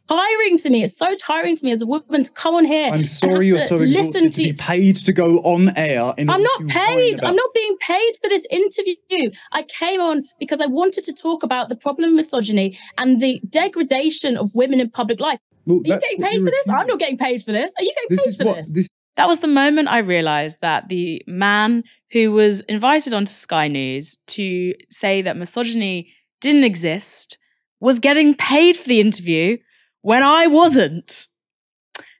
[0.07, 0.83] tiring to me.
[0.83, 2.91] It's so tiring to me as a woman to come on here.
[2.91, 6.13] I'm sorry you're so exhausted to, to be paid to go on air.
[6.17, 7.23] I'm not paid.
[7.23, 9.31] I'm not being paid for this interview.
[9.51, 13.41] I came on because I wanted to talk about the problem of misogyny and the
[13.49, 15.39] degradation of women in public life.
[15.65, 16.69] Well, Are you getting paid for this?
[16.69, 17.73] I'm not getting paid for this.
[17.77, 18.73] Are you getting this paid for what, this?
[18.73, 18.89] this?
[19.17, 24.17] That was the moment I realized that the man who was invited onto Sky News
[24.27, 27.37] to say that misogyny didn't exist
[27.79, 29.57] was getting paid for the interview
[30.01, 31.27] when I wasn't.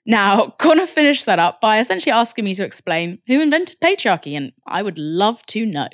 [0.06, 4.54] Now, Connor finished that up by essentially asking me to explain who invented patriarchy, and
[4.66, 5.90] I would love to know.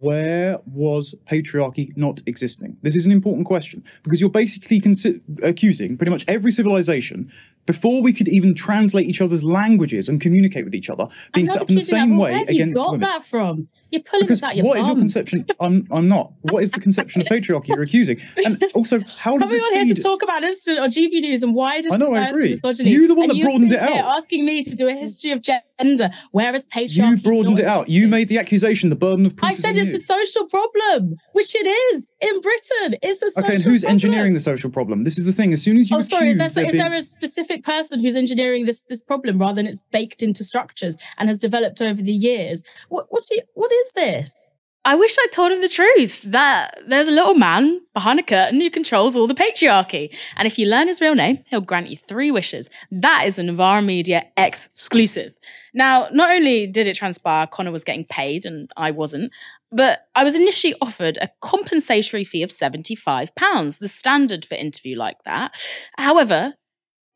[0.00, 2.76] Where was patriarchy not existing?
[2.82, 7.32] This is an important question because you're basically consi- accusing pretty much every civilization
[7.68, 11.60] before we could even translate each other's languages and communicate with each other, being set
[11.60, 13.00] up in the same way Where have against you got women.
[13.08, 13.68] that from?
[13.90, 15.46] You're pulling Because this out your what is your conception?
[15.60, 16.32] I'm, I'm not.
[16.42, 18.18] What is the conception of patriarchy you're accusing?
[18.44, 21.42] And also, how does Coming this on here to talk about instant or GB news
[21.42, 22.50] and wider I know, I agree.
[22.50, 22.90] misogyny.
[22.90, 24.16] You're the one and that broadened it out.
[24.18, 27.10] asking me to do a history of gender, Where is patriarchy.
[27.10, 27.88] You broadened it out.
[27.88, 29.50] You made the accusation, the burden of proof.
[29.50, 29.94] I said it's you.
[29.94, 32.98] a social problem, which it is in Britain.
[33.02, 33.44] It's a social problem.
[33.44, 33.94] Okay, and who's problem.
[33.94, 35.04] engineering the social problem?
[35.04, 35.52] This is the thing.
[35.54, 36.28] As soon as you Oh, sorry.
[36.30, 39.38] Is there, accuse there is being- there a specific person who's engineering this this problem
[39.38, 42.62] rather than it's baked into structures and has developed over the years?
[42.88, 44.46] What what's he, what is this?
[44.84, 48.58] I wish I told him the truth that there's a little man behind a curtain
[48.58, 50.16] who controls all the patriarchy.
[50.36, 52.70] And if you learn his real name, he'll grant you three wishes.
[52.90, 55.36] That is a Novara Media exclusive.
[55.74, 59.30] Now, not only did it transpire Connor was getting paid and I wasn't,
[59.70, 65.22] but I was initially offered a compensatory fee of £75, the standard for interview like
[65.24, 65.54] that.
[65.98, 66.54] However,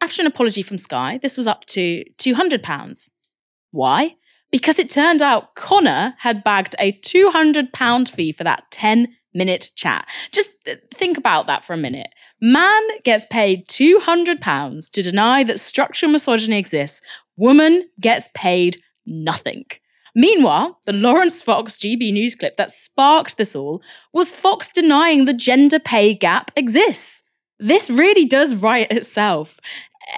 [0.02, 3.10] after an apology from Sky, this was up to £200.
[3.70, 4.16] Why?
[4.50, 10.08] Because it turned out Connor had bagged a £200 fee for that 10 minute chat.
[10.32, 12.08] Just th- think about that for a minute.
[12.40, 17.00] Man gets paid £200 to deny that structural misogyny exists.
[17.36, 19.66] Woman gets paid nothing.
[20.16, 23.80] Meanwhile, the Laurence Fox GB News clip that sparked this all
[24.12, 27.22] was Fox denying the gender pay gap exists.
[27.62, 29.60] This really does write itself.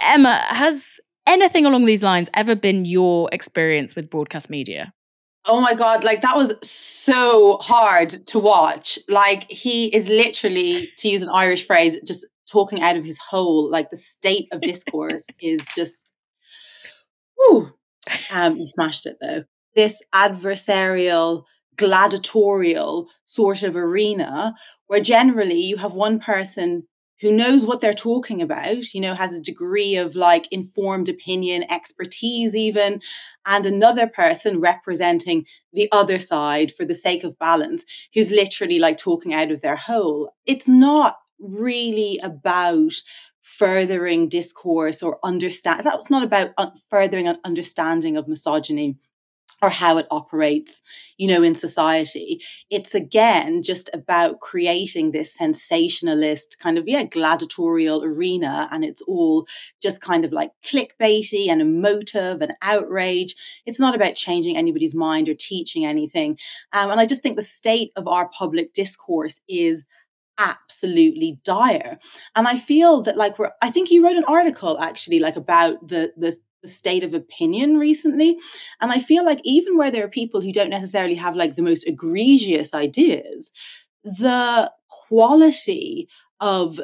[0.03, 4.93] Emma, has anything along these lines ever been your experience with broadcast media?
[5.47, 8.99] Oh my god, like that was so hard to watch.
[9.09, 13.71] Like he is literally, to use an Irish phrase, just talking out of his hole.
[13.71, 16.15] Like the state of discourse is just
[17.37, 17.71] whew.
[18.31, 19.45] Um, you smashed it though.
[19.75, 21.45] This adversarial,
[21.77, 24.55] gladiatorial sort of arena
[24.87, 26.87] where generally you have one person
[27.25, 31.65] who knows what they're talking about, you know, has a degree of like informed opinion,
[31.71, 33.01] expertise, even,
[33.47, 38.99] and another person representing the other side for the sake of balance, who's literally like
[38.99, 40.35] talking out of their hole.
[40.45, 42.93] It's not really about
[43.41, 46.51] furthering discourse or understand that's not about
[46.91, 48.99] furthering an understanding of misogyny
[49.65, 50.83] or how it operates
[51.17, 58.03] you know in society it's again just about creating this sensationalist kind of yeah gladiatorial
[58.05, 59.47] arena and it's all
[59.83, 63.35] just kind of like clickbaity and emotive and outrage.
[63.67, 66.39] It's not about changing anybody's mind or teaching anything.
[66.73, 69.87] Um, and i just think the state of our public discourse is
[70.39, 71.99] absolutely dire.
[72.35, 75.87] And i feel that like we're i think you wrote an article actually like about
[75.87, 78.39] the the the state of opinion recently.
[78.81, 81.63] And I feel like even where there are people who don't necessarily have like the
[81.63, 83.53] most egregious ideas,
[84.03, 86.09] the quality
[86.41, 86.81] of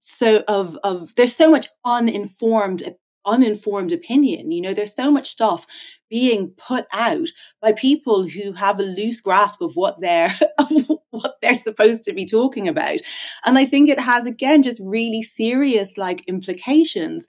[0.00, 2.82] so of of there's so much uninformed
[3.24, 5.64] uninformed opinion you know there's so much stuff
[6.10, 7.28] being put out
[7.60, 10.68] by people who have a loose grasp of what they're of
[11.10, 12.98] what they're supposed to be talking about
[13.44, 17.26] and i think it has again just really serious like implications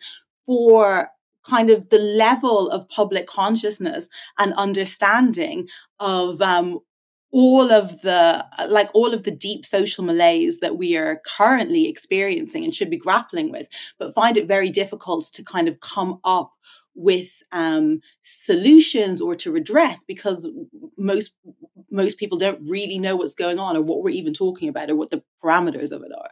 [0.47, 1.09] for
[1.47, 5.67] kind of the level of public consciousness and understanding
[5.99, 6.79] of um,
[7.33, 12.63] all of the like all of the deep social malaise that we are currently experiencing
[12.63, 16.51] and should be grappling with but find it very difficult to kind of come up
[16.95, 20.47] with um, solutions or to redress because
[20.95, 21.35] most
[21.89, 24.95] most people don't really know what's going on or what we're even talking about or
[24.95, 26.29] what the parameters of it are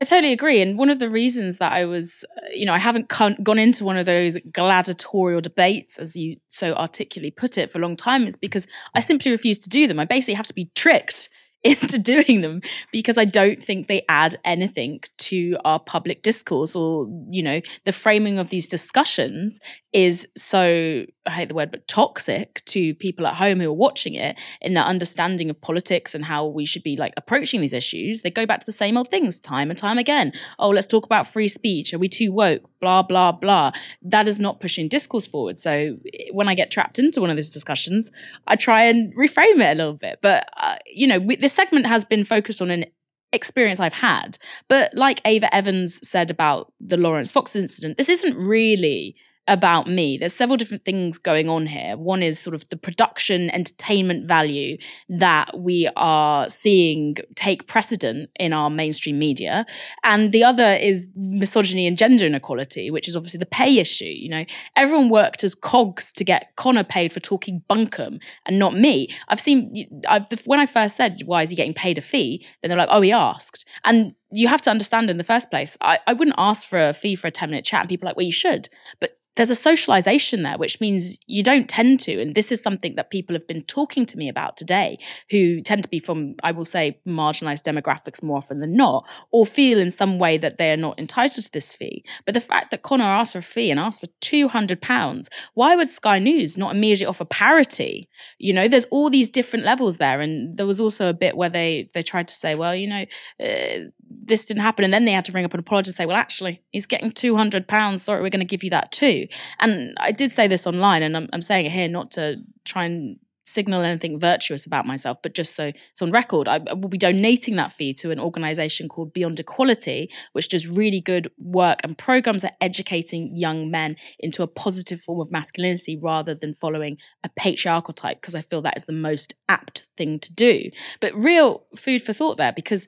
[0.00, 0.62] I totally agree.
[0.62, 3.58] And one of the reasons that I was, uh, you know, I haven't con- gone
[3.58, 7.96] into one of those gladiatorial debates, as you so articulately put it, for a long
[7.96, 9.98] time is because I simply refuse to do them.
[9.98, 11.28] I basically have to be tricked
[11.64, 12.60] into doing them
[12.92, 17.90] because I don't think they add anything to our public discourse or, you know, the
[17.90, 19.58] framing of these discussions
[19.92, 24.14] is so, I hate the word, but toxic to people at home who are watching
[24.14, 28.20] it in their understanding of politics and how we should be like approaching these issues.
[28.20, 30.32] They go back to the same old things time and time again.
[30.58, 31.94] Oh, let's talk about free speech.
[31.94, 32.68] Are we too woke?
[32.80, 33.72] Blah, blah, blah.
[34.02, 35.58] That is not pushing discourse forward.
[35.58, 35.96] So
[36.32, 38.10] when I get trapped into one of these discussions,
[38.46, 40.18] I try and reframe it a little bit.
[40.20, 42.84] But, uh, you know, we, this segment has been focused on an
[43.32, 44.38] experience I've had.
[44.68, 49.16] But like Ava Evans said about the Laurence Fox incident, this isn't really
[49.48, 50.18] about me.
[50.18, 51.96] There's several different things going on here.
[51.96, 54.76] One is sort of the production entertainment value
[55.08, 59.64] that we are seeing take precedent in our mainstream media.
[60.04, 64.04] And the other is misogyny and gender inequality, which is obviously the pay issue.
[64.04, 64.44] You know,
[64.76, 69.08] everyone worked as cogs to get Connor paid for talking bunkum and not me.
[69.28, 72.46] I've seen, I've, when I first said, why is he getting paid a fee?
[72.60, 73.64] Then they're like, oh, he asked.
[73.84, 76.92] And you have to understand in the first place, I, I wouldn't ask for a
[76.92, 77.80] fee for a 10 minute chat.
[77.80, 78.68] And people are like, well, you should.
[79.00, 82.20] But there's a socialization there, which means you don't tend to.
[82.20, 84.98] And this is something that people have been talking to me about today,
[85.30, 89.46] who tend to be from, I will say, marginalized demographics more often than not, or
[89.46, 92.04] feel in some way that they are not entitled to this fee.
[92.26, 95.88] But the fact that Connor asked for a fee and asked for £200, why would
[95.88, 98.08] Sky News not immediately offer parity?
[98.38, 100.20] You know, there's all these different levels there.
[100.20, 103.04] And there was also a bit where they they tried to say, well, you know,
[103.40, 104.84] uh, this didn't happen.
[104.84, 107.10] And then they had to ring up an apology and say, well, actually, he's getting
[107.10, 107.98] £200.
[107.98, 109.26] Sorry, we're going to give you that too.
[109.58, 112.84] And I did say this online, and I'm, I'm saying it here not to try
[112.84, 113.18] and
[113.48, 116.98] signal anything virtuous about myself, but just so it's on record, I, I will be
[116.98, 121.96] donating that fee to an organization called Beyond Equality, which does really good work and
[121.96, 127.30] programs at educating young men into a positive form of masculinity rather than following a
[127.30, 130.70] patriarchal type, because I feel that is the most apt thing to do.
[131.00, 132.86] But real food for thought there, because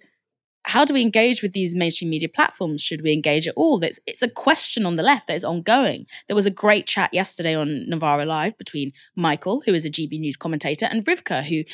[0.64, 2.82] how do we engage with these mainstream media platforms?
[2.82, 3.82] Should we engage at all?
[3.82, 6.06] It's, it's a question on the left that is ongoing.
[6.26, 10.20] There was a great chat yesterday on Novara Live between Michael, who is a GB
[10.20, 11.64] News commentator, and Rivka, who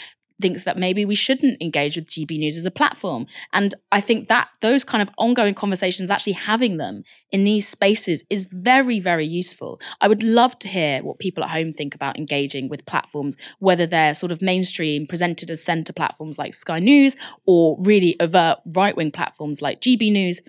[0.41, 3.27] thinks that maybe we shouldn't engage with GB News as a platform.
[3.53, 8.25] And I think that those kind of ongoing conversations, actually having them in these spaces,
[8.31, 9.81] is very, very useful.
[10.01, 13.87] I would love to hear what people at home think about engaging with platforms, whether
[13.87, 18.97] they're sort of mainstream, presented as centre platforms like Sky News, or really overt right
[18.97, 20.41] wing platforms like GB News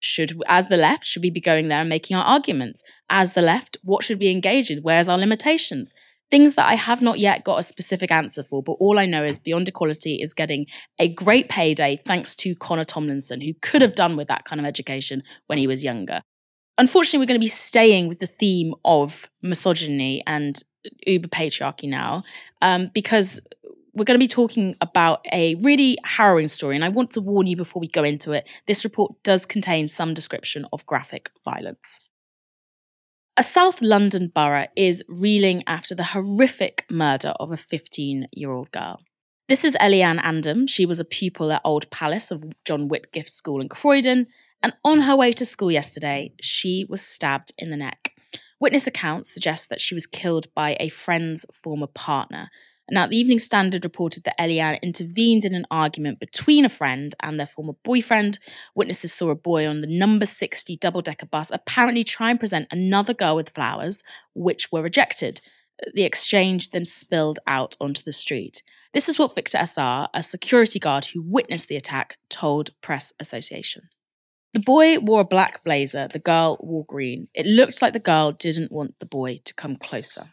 [0.00, 3.42] should as the left should we be going there and making our arguments as the
[3.42, 5.92] left what should we engage in where's our limitations
[6.30, 9.24] things that I have not yet got a specific answer for, but all I know
[9.24, 10.66] is Beyond Equality is getting
[10.98, 14.66] a great payday thanks to Connor Tomlinson, who could have done with that kind of
[14.66, 16.20] education when he was younger.
[16.76, 20.62] Unfortunately, we're going to be staying with the theme of misogyny and
[21.06, 22.22] uber patriarchy now,
[22.62, 23.40] um, because
[23.94, 26.76] we're going to be talking about a really harrowing story.
[26.76, 29.88] And I want to warn you before we go into it this report does contain
[29.88, 32.00] some description of graphic violence.
[33.38, 38.72] A South London borough is reeling after the horrific murder of a 15 year old
[38.72, 38.98] girl.
[39.46, 40.68] This is Eliane Andam.
[40.68, 44.26] She was a pupil at Old Palace of John Whitgift School in Croydon,
[44.60, 48.16] and on her way to school yesterday, she was stabbed in the neck.
[48.58, 52.48] Witness accounts suggest that she was killed by a friend's former partner,
[52.90, 57.38] now, the Evening Standard reported that Eliane intervened in an argument between a friend and
[57.38, 58.38] their former boyfriend.
[58.74, 62.66] Witnesses saw a boy on the number 60 double decker bus apparently try and present
[62.70, 64.02] another girl with flowers,
[64.34, 65.40] which were rejected.
[65.94, 68.62] The exchange then spilled out onto the street.
[68.94, 73.90] This is what Victor Assar, a security guard who witnessed the attack, told Press Association.
[74.54, 77.28] The boy wore a black blazer, the girl wore green.
[77.34, 80.30] It looked like the girl didn't want the boy to come closer.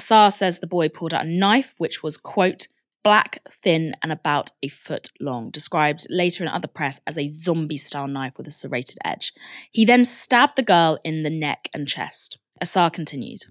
[0.00, 2.68] Assar says the boy pulled out a knife, which was, quote,
[3.04, 7.76] black, thin, and about a foot long, described later in other press as a zombie
[7.76, 9.34] style knife with a serrated edge.
[9.70, 12.38] He then stabbed the girl in the neck and chest.
[12.62, 13.42] Assar continued.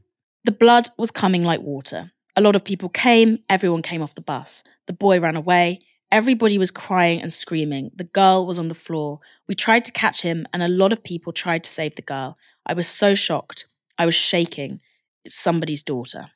[0.44, 2.14] The blood was coming like water.
[2.36, 4.64] A lot of people came, everyone came off the bus.
[4.88, 5.82] The boy ran away.
[6.12, 7.92] Everybody was crying and screaming.
[7.96, 9.20] The girl was on the floor.
[9.48, 12.40] We tried to catch him, and a lot of people tried to save the girl.
[12.66, 13.68] I was so shocked.
[14.00, 14.80] I was shaking.
[15.24, 16.32] It's somebody's daughter.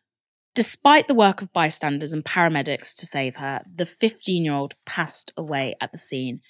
[0.56, 5.32] Despite the work of bystanders and paramedics to save her, the 15 year old passed
[5.36, 6.42] away at the scene.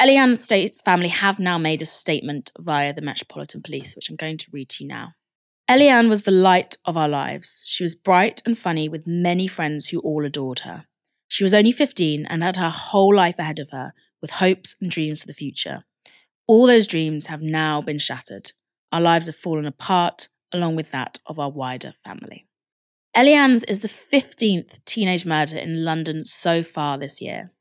[0.00, 4.38] Eliane State's family have now made a statement via the Metropolitan Police, which I'm going
[4.38, 5.12] to read to you now.
[5.70, 7.62] Eliane was the light of our lives.
[7.64, 10.86] She was bright and funny with many friends who all adored her.
[11.28, 14.90] She was only 15 and had her whole life ahead of her with hopes and
[14.90, 15.84] dreams for the future.
[16.48, 18.50] All those dreams have now been shattered.
[18.90, 22.48] Our lives have fallen apart, along with that of our wider family.
[23.14, 27.52] Eliane's is the 15th teenage murder in London so far this year.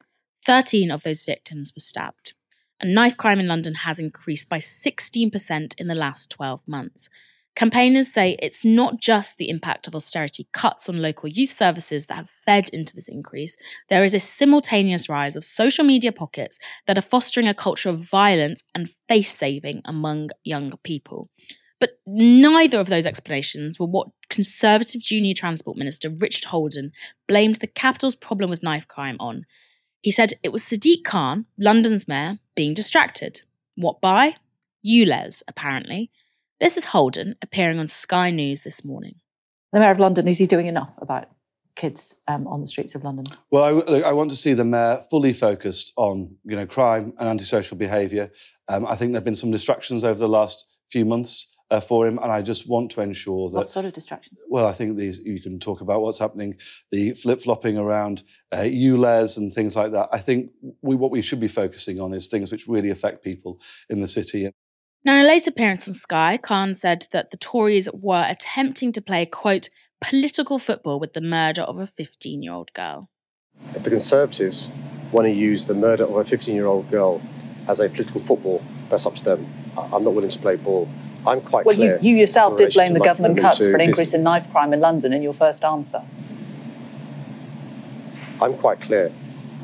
[0.46, 2.34] 13 of those victims were stabbed.
[2.80, 7.10] And knife crime in London has increased by 16% in the last 12 months.
[7.54, 12.16] Campaigners say it's not just the impact of austerity cuts on local youth services that
[12.16, 13.58] have fed into this increase.
[13.90, 18.00] There is a simultaneous rise of social media pockets that are fostering a culture of
[18.00, 21.30] violence and face saving among young people.
[21.82, 26.91] But neither of those explanations were what Conservative Junior Transport Minister Richard Holden
[27.28, 29.46] blamed the capital's problem with knife crime on.
[30.02, 33.41] He said it was Sadiq Khan, London's mayor, being distracted.
[33.76, 34.36] What by?
[34.86, 36.12] ULEZ, apparently.
[36.60, 39.16] This is Holden appearing on Sky News this morning.
[39.74, 41.30] The Mayor of London, is he doing enough about
[41.76, 43.26] kids um, on the streets of London?
[43.49, 47.30] Well, I, I, want to see the mayor fully focused on you know crime and
[47.30, 48.32] antisocial behaviour.
[48.68, 52.05] Um, I think there have been some distractions over the last few months uh, for
[52.05, 53.55] him, and I just want to ensure that.
[53.55, 54.38] What sort of distractions?
[54.49, 56.57] Well, I think these you can talk about what's happening,
[56.91, 60.09] the flip flopping around uh, ULEZ and things like that.
[60.11, 60.51] I think
[60.82, 63.59] we, what we should be focusing on is things which really affect people
[63.89, 64.51] in the city.
[65.03, 69.01] Now, in a late appearance on Sky, Khan said that the Tories were attempting to
[69.01, 69.69] play, quote,
[69.99, 73.09] political football with the murder of a 15 year old girl.
[73.74, 74.67] If the Conservatives
[75.11, 77.22] want to use the murder of a 15 year old girl
[77.67, 79.53] as a political football, that's up to them.
[79.78, 80.89] I'm not willing to play ball.
[81.26, 81.99] I'm quite well, clear.
[82.01, 84.80] You, you yourself did blame the government cuts for an increase in knife crime in
[84.80, 86.03] London in your first answer.
[88.41, 89.11] I'm quite clear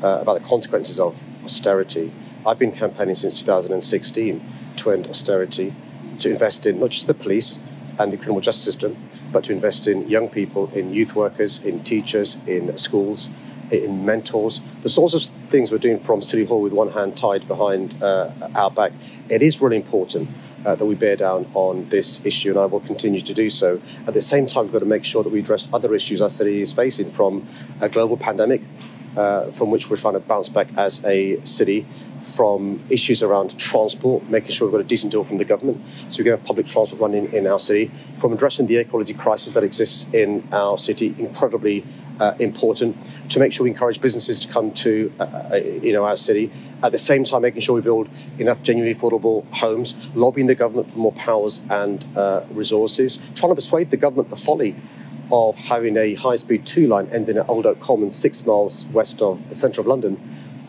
[0.02, 2.12] uh, about the consequences of austerity.
[2.46, 5.74] I've been campaigning since 2016 to end austerity,
[6.20, 7.58] to invest in not just the police
[7.98, 8.96] and the criminal justice system,
[9.32, 13.28] but to invest in young people, in youth workers, in teachers, in schools,
[13.72, 14.60] in mentors.
[14.82, 18.30] The sorts of things we're doing from City Hall with one hand tied behind uh,
[18.54, 18.92] our back.
[19.28, 20.28] It is really important
[20.64, 23.80] uh, that we bear down on this issue, and I will continue to do so.
[24.06, 26.30] At the same time, we've got to make sure that we address other issues our
[26.30, 27.48] city is facing from
[27.80, 28.62] a global pandemic,
[29.16, 31.86] uh, from which we're trying to bounce back as a city
[32.22, 36.18] from issues around transport, making sure we've got a decent deal from the government so
[36.18, 39.52] we can have public transport running in our city, from addressing the air quality crisis
[39.52, 41.84] that exists in our city, incredibly
[42.20, 42.96] uh, important,
[43.30, 46.50] to make sure we encourage businesses to come to uh, uh, you know, our city.
[46.82, 48.08] At the same time, making sure we build
[48.38, 53.54] enough genuinely affordable homes, lobbying the government for more powers and uh, resources, trying to
[53.54, 54.76] persuade the government the folly
[55.30, 59.54] of having a high-speed two-line ending at Old Oak Common, six miles west of the
[59.54, 60.18] centre of London,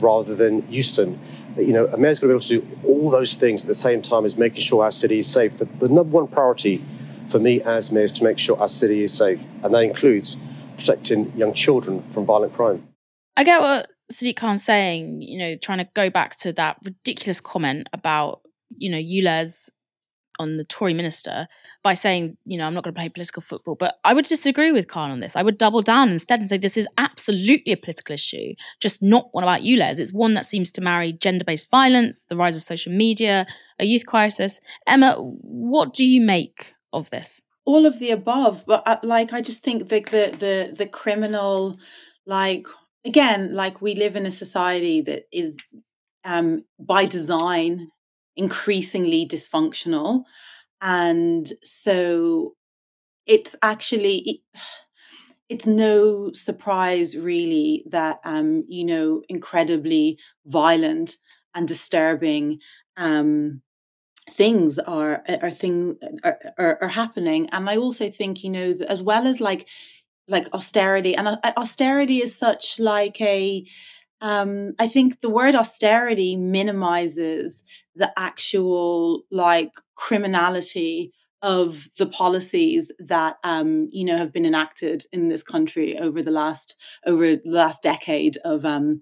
[0.01, 1.19] rather than Euston.
[1.57, 3.75] You know, a mayor's going to be able to do all those things at the
[3.75, 5.57] same time as making sure our city is safe.
[5.57, 6.83] The, the number one priority
[7.29, 10.35] for me as mayor is to make sure our city is safe, and that includes
[10.79, 12.87] protecting young children from violent crime.
[13.37, 17.39] I get what Sadiq Khan's saying, you know, trying to go back to that ridiculous
[17.39, 18.41] comment about,
[18.77, 19.69] you know, ULEZ
[20.39, 21.47] on the Tory minister
[21.83, 23.75] by saying, you know, I'm not going to play political football.
[23.75, 25.35] But I would disagree with Khan on this.
[25.35, 29.27] I would double down instead and say this is absolutely a political issue, just not
[29.31, 29.99] one about ULEZ.
[29.99, 33.45] It's one that seems to marry gender based violence, the rise of social media,
[33.79, 34.61] a youth crisis.
[34.87, 37.41] Emma, what do you make of this?
[37.69, 38.63] All of the above.
[38.65, 41.77] But uh, like, I just think the, the, the, the criminal,
[42.25, 42.65] like,
[43.05, 45.57] again, like we live in a society that is
[46.25, 47.89] um, by design
[48.35, 50.23] increasingly dysfunctional.
[50.81, 52.55] And so
[53.27, 54.17] it's actually.
[54.25, 54.37] It,
[55.49, 61.17] it's no surprise really that um, you know incredibly violent
[61.55, 62.59] and disturbing
[62.97, 63.61] um,
[64.31, 67.49] things are are things are, are, are, happening.
[67.51, 69.67] And i also think you know as well as like
[70.27, 73.65] like austerity and uh, austerity is such like a
[74.21, 77.63] um, I think the word austerity minimizes
[77.95, 85.29] the actual like criminality of the policies that um, you know have been enacted in
[85.29, 86.75] this country over the last
[87.05, 89.01] over the last decade of um,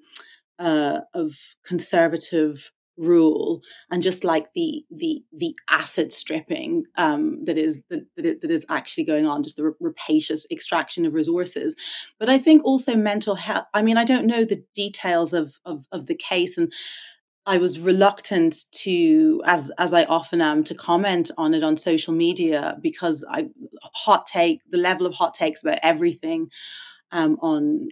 [0.60, 7.82] uh, of conservative rule and just like the the the asset stripping um, that is
[7.90, 11.76] that, that is actually going on just the rapacious extraction of resources.
[12.20, 15.86] But i think also mental health i mean i don't know the details of of,
[15.92, 16.72] of the case and
[17.48, 22.14] I was reluctant to, as as I often am, to comment on it on social
[22.14, 23.48] media because I
[23.82, 26.50] hot take the level of hot takes about everything
[27.14, 27.88] um, on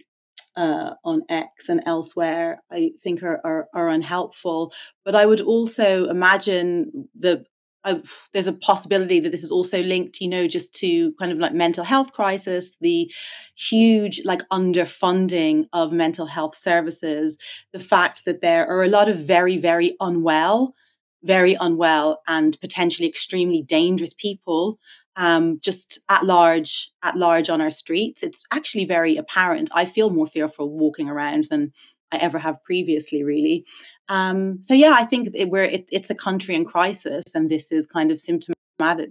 [0.56, 4.72] uh, on X and elsewhere, I think are, are, are unhelpful.
[5.04, 7.44] But I would also imagine the
[7.84, 8.00] uh,
[8.32, 11.54] there's a possibility that this is also linked, you know, just to kind of like
[11.54, 13.10] mental health crisis, the
[13.54, 17.38] huge like underfunding of mental health services,
[17.72, 20.74] the fact that there are a lot of very, very unwell,
[21.22, 24.80] very unwell and potentially extremely dangerous people
[25.16, 30.10] um, just at large at large on our streets it's actually very apparent i feel
[30.10, 31.72] more fearful walking around than
[32.12, 33.64] i ever have previously really
[34.08, 37.72] um, so yeah i think it, we're it, it's a country in crisis and this
[37.72, 39.10] is kind of symptomatic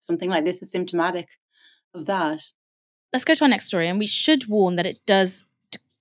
[0.00, 1.28] something like this is symptomatic
[1.94, 2.42] of that
[3.12, 5.44] let's go to our next story and we should warn that it does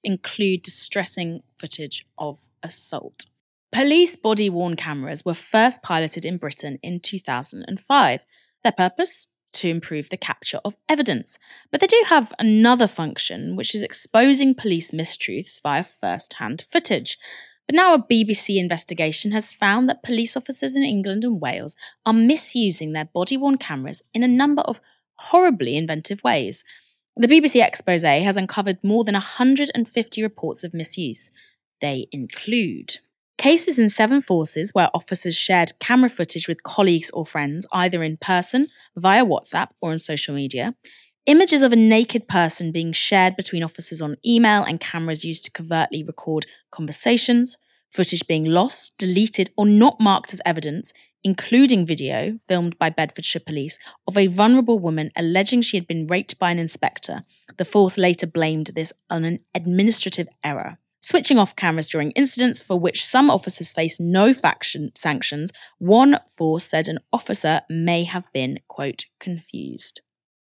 [0.04, 3.26] include distressing footage of assault
[3.74, 8.24] Police body worn cameras were first piloted in Britain in 2005.
[8.62, 9.26] Their purpose?
[9.54, 11.38] To improve the capture of evidence.
[11.72, 17.18] But they do have another function, which is exposing police mistruths via first hand footage.
[17.68, 21.76] But now a BBC investigation has found that police officers in England and Wales
[22.06, 24.82] are misusing their body worn cameras in a number of
[25.16, 26.64] horribly inventive ways.
[27.16, 31.32] The BBC expose has uncovered more than 150 reports of misuse.
[31.80, 32.98] They include
[33.38, 38.18] cases in seven forces where officers shared camera footage with colleagues or friends, either in
[38.18, 40.76] person, via WhatsApp, or on social media,
[41.26, 45.52] Images of a naked person being shared between officers on email and cameras used to
[45.52, 47.56] covertly record conversations,
[47.90, 50.92] footage being lost, deleted, or not marked as evidence,
[51.24, 56.38] including video filmed by Bedfordshire Police of a vulnerable woman alleging she had been raped
[56.40, 57.24] by an inspector.
[57.56, 60.78] The force later blamed this on an administrative error.
[61.04, 66.64] Switching off cameras during incidents for which some officers face no faction sanctions, one force
[66.64, 70.00] said an officer may have been, quote, confused.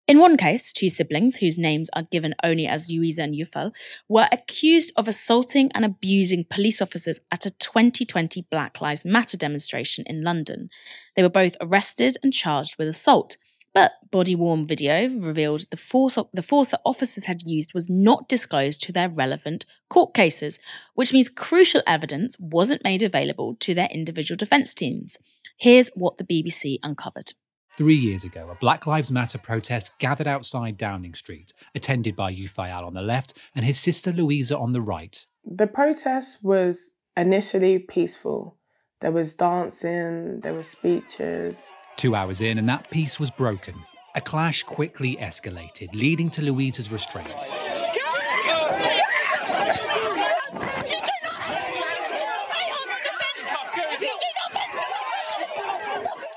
[0.06, 3.74] In one case, two siblings, whose names are given only as Louisa and Yufel,
[4.08, 10.04] were accused of assaulting and abusing police officers at a 2020 Black Lives Matter demonstration
[10.06, 10.68] in London.
[11.16, 13.38] They were both arrested and charged with assault.
[13.74, 18.28] But body worn video revealed the force, the force that officers had used was not
[18.28, 20.60] disclosed to their relevant court cases,
[20.94, 25.18] which means crucial evidence wasn't made available to their individual defence teams.
[25.58, 27.32] Here's what the BBC uncovered.
[27.76, 32.84] Three years ago, a Black Lives Matter protest gathered outside Downing Street, attended by Youfayal
[32.84, 35.26] on the left and his sister Louisa on the right.
[35.44, 38.56] The protest was initially peaceful.
[39.00, 41.72] There was dancing, there were speeches.
[41.96, 43.74] Two hours in, and that peace was broken.
[44.14, 47.32] A clash quickly escalated, leading to Louisa's restraint.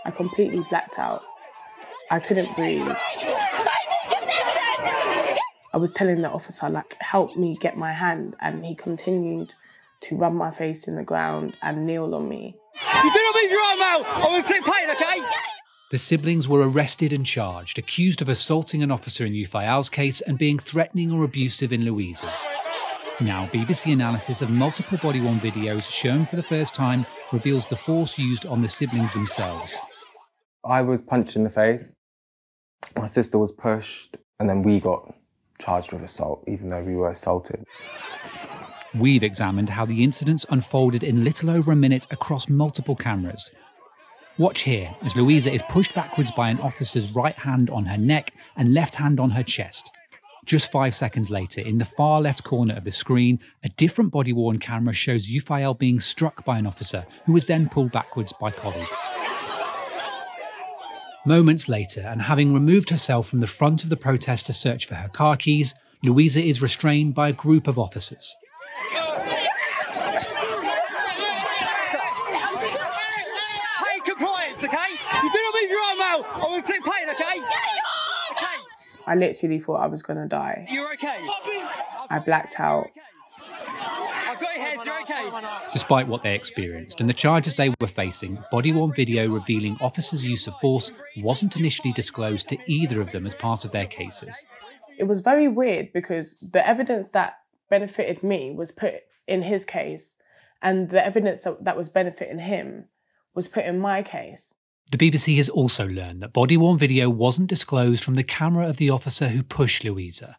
[0.05, 1.23] I completely blacked out.
[2.09, 2.87] I couldn't breathe.
[5.73, 9.53] I was telling the officer, like, help me get my hand, and he continued
[9.99, 12.55] to rub my face in the ground and kneel on me.
[13.03, 15.23] You do not move your arm out, or we'll flip pain, okay?
[15.89, 20.37] The siblings were arrested and charged, accused of assaulting an officer in Youfayal's case and
[20.37, 22.45] being threatening or abusive in Louisa's.
[23.19, 27.75] Now, BBC analysis of multiple body worn videos shown for the first time reveals the
[27.75, 29.75] force used on the siblings themselves.
[30.63, 31.97] I was punched in the face,
[32.95, 35.13] my sister was pushed, and then we got
[35.59, 37.63] charged with assault, even though we were assaulted.
[38.99, 43.51] We've examined how the incidents unfolded in little over a minute across multiple cameras.
[44.37, 48.33] Watch here as Louisa is pushed backwards by an officer's right hand on her neck
[48.55, 49.91] and left hand on her chest.
[50.45, 54.33] Just five seconds later, in the far left corner of the screen, a different body
[54.33, 58.49] worn camera shows Youfayal being struck by an officer who was then pulled backwards by
[58.49, 59.07] colleagues.
[61.25, 64.95] Moments later, and having removed herself from the front of the protest to search for
[64.95, 68.33] her car keys, Louisa is restrained by a group of officers.
[73.83, 74.91] Hey, compliance, okay?
[75.21, 77.41] You do not move your arm out, or we'll flip pain, okay?
[78.31, 78.57] Okay.
[79.07, 80.65] I literally thought I was gonna die.
[80.69, 81.25] You're okay.
[82.09, 82.87] I blacked out.
[84.29, 85.29] I've got your heads, you're okay.
[85.71, 90.25] Despite what they experienced and the charges they were facing, body worn video revealing officers'
[90.25, 94.43] use of force wasn't initially disclosed to either of them as part of their cases.
[94.99, 97.37] It was very weird because the evidence that
[97.69, 98.95] benefited me was put
[99.25, 100.17] in his case,
[100.61, 102.85] and the evidence that, that was benefiting him
[103.33, 104.55] was put in my case.
[104.89, 108.77] The BBC has also learned that body worn video wasn't disclosed from the camera of
[108.77, 110.37] the officer who pushed Louisa.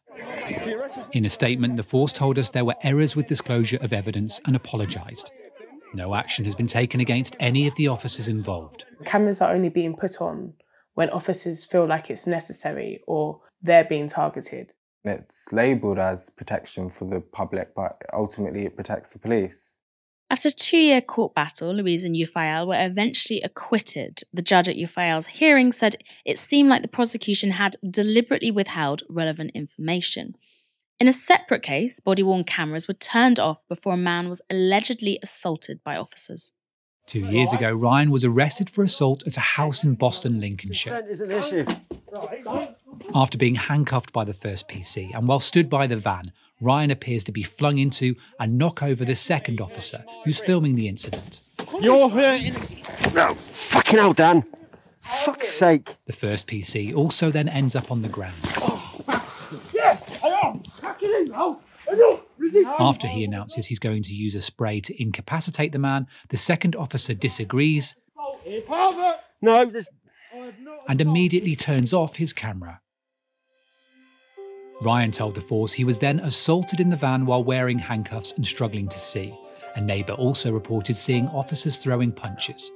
[1.12, 4.56] In a statement, the force told us there were errors with disclosure of evidence and
[4.56, 5.30] apologised.
[5.92, 8.86] No action has been taken against any of the officers involved.
[9.04, 10.54] Cameras are only being put on
[10.94, 14.72] when officers feel like it's necessary or they're being targeted.
[15.04, 19.77] It's labelled as protection for the public, but ultimately it protects the police.
[20.30, 24.20] After a two year court battle, Louise and Youfayal were eventually acquitted.
[24.32, 29.52] The judge at Youfayal's hearing said it seemed like the prosecution had deliberately withheld relevant
[29.54, 30.34] information.
[31.00, 35.18] In a separate case, body worn cameras were turned off before a man was allegedly
[35.22, 36.52] assaulted by officers.
[37.06, 41.06] Two years ago, Ryan was arrested for assault at a house in Boston, Lincolnshire.
[43.14, 47.24] After being handcuffed by the first PC and while stood by the van, Ryan appears
[47.24, 51.40] to be flung into and knock over the second officer who's filming the incident.
[51.80, 52.52] You're here.
[53.14, 53.34] No,
[53.70, 54.44] fucking hell, Dan.
[55.00, 55.96] Fuck's sake.
[56.06, 58.36] The first PC also then ends up on the ground.
[59.72, 60.62] Yes, I am.
[62.78, 66.76] After he announces he's going to use a spray to incapacitate the man, the second
[66.76, 67.96] officer disagrees
[69.40, 69.88] No, there's.
[70.88, 72.80] and immediately turns off his camera.
[74.80, 78.46] Ryan told the force he was then assaulted in the van while wearing handcuffs and
[78.46, 79.34] struggling to see.
[79.74, 82.70] A neighbour also reported seeing officers throwing punches.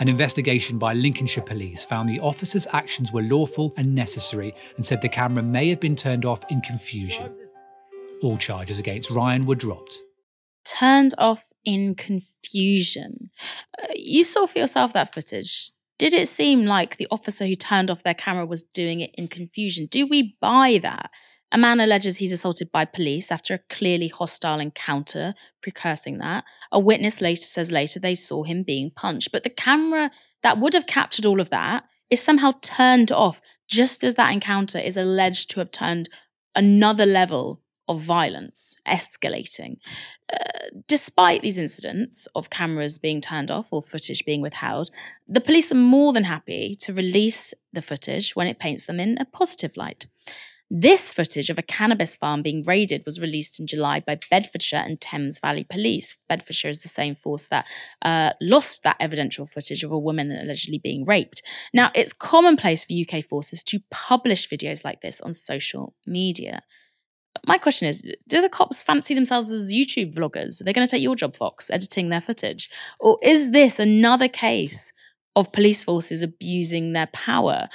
[0.00, 5.02] An investigation by Lincolnshire Police found the officers' actions were lawful and necessary and said
[5.02, 7.34] the camera may have been turned off in confusion.
[8.22, 9.98] All charges against Ryan were dropped.
[10.64, 13.30] Turned off in confusion.
[13.82, 15.72] Uh, you saw for yourself that footage.
[15.98, 19.26] Did it seem like the officer who turned off their camera was doing it in
[19.26, 19.86] confusion?
[19.86, 21.10] Do we buy that?
[21.50, 26.44] A man alleges he's assaulted by police after a clearly hostile encounter, precursing that.
[26.70, 29.32] A witness later says later they saw him being punched.
[29.32, 30.10] But the camera
[30.42, 34.78] that would have captured all of that is somehow turned off just as that encounter
[34.78, 36.08] is alleged to have turned
[36.54, 39.78] another level of violence escalating.
[40.32, 40.36] Uh,
[40.86, 44.90] despite these incidents of cameras being turned off or footage being withheld,
[45.26, 49.16] the police are more than happy to release the footage when it paints them in
[49.18, 50.06] a positive light.
[50.70, 55.00] This footage of a cannabis farm being raided was released in July by Bedfordshire and
[55.00, 56.18] Thames Valley Police.
[56.28, 57.66] Bedfordshire is the same force that
[58.02, 61.40] uh, lost that evidential footage of a woman allegedly being raped.
[61.72, 66.62] Now, it's commonplace for UK forces to publish videos like this on social media.
[67.46, 70.60] My question is Do the cops fancy themselves as YouTube vloggers?
[70.60, 72.68] Are they going to take your job, Fox, editing their footage?
[73.00, 74.92] Or is this another case
[75.36, 77.68] of police forces abusing their power?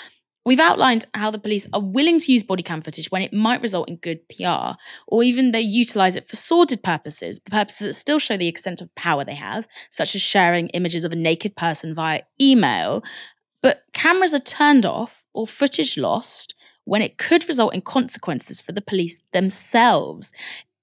[0.46, 3.62] We've outlined how the police are willing to use body cam footage when it might
[3.62, 4.74] result in good PR,
[5.08, 8.94] or even they utilize it for sordid purposes, purposes that still show the extent of
[8.96, 13.04] power they have, such as sharing images of a naked person via email.
[13.62, 16.54] But cameras are turned off or footage lost
[16.86, 20.34] when it could result in consequences for the police themselves.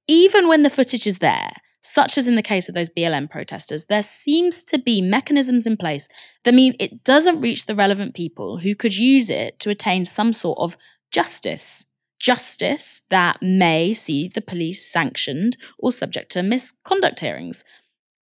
[0.08, 3.86] Even when the footage is there, such as in the case of those BLM protesters,
[3.86, 6.08] there seems to be mechanisms in place
[6.44, 10.32] that mean it doesn't reach the relevant people who could use it to attain some
[10.32, 10.76] sort of
[11.10, 11.86] justice.
[12.18, 17.64] Justice that may see the police sanctioned or subject to misconduct hearings.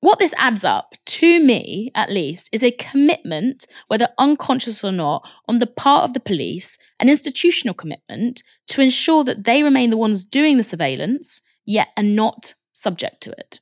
[0.00, 5.28] What this adds up, to me at least, is a commitment, whether unconscious or not,
[5.48, 9.96] on the part of the police, an institutional commitment to ensure that they remain the
[9.96, 13.60] ones doing the surveillance, yet are not subject to it.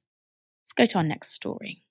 [0.63, 1.85] Let's go to our next story.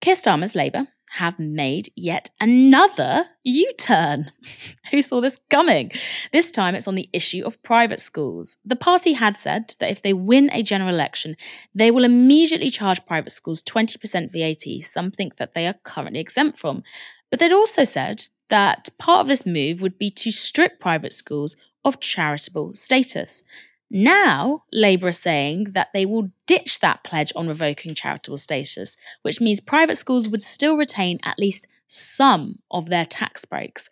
[0.00, 4.32] Keir Starmer's Labour have made yet another U turn.
[4.90, 5.92] Who saw this coming?
[6.32, 8.56] This time it's on the issue of private schools.
[8.64, 11.36] The party had said that if they win a general election,
[11.74, 16.82] they will immediately charge private schools 20% VAT, something that they are currently exempt from.
[17.30, 21.56] But they'd also said that part of this move would be to strip private schools
[21.84, 23.44] of charitable status.
[23.90, 29.40] Now, Labour are saying that they will ditch that pledge on revoking charitable status, which
[29.40, 33.88] means private schools would still retain at least some of their tax breaks.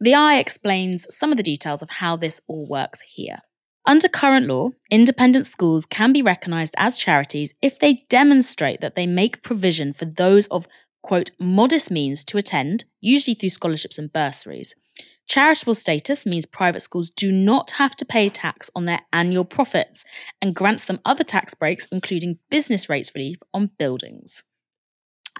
[0.00, 3.38] The i explains some of the details of how this all works here.
[3.84, 9.06] Under current law, independent schools can be recognised as charities if they demonstrate that they
[9.06, 10.68] make provision for those of,
[11.02, 14.76] quote, modest means to attend, usually through scholarships and bursaries.
[15.28, 20.04] Charitable status means private schools do not have to pay tax on their annual profits
[20.40, 24.42] and grants them other tax breaks, including business rates relief on buildings.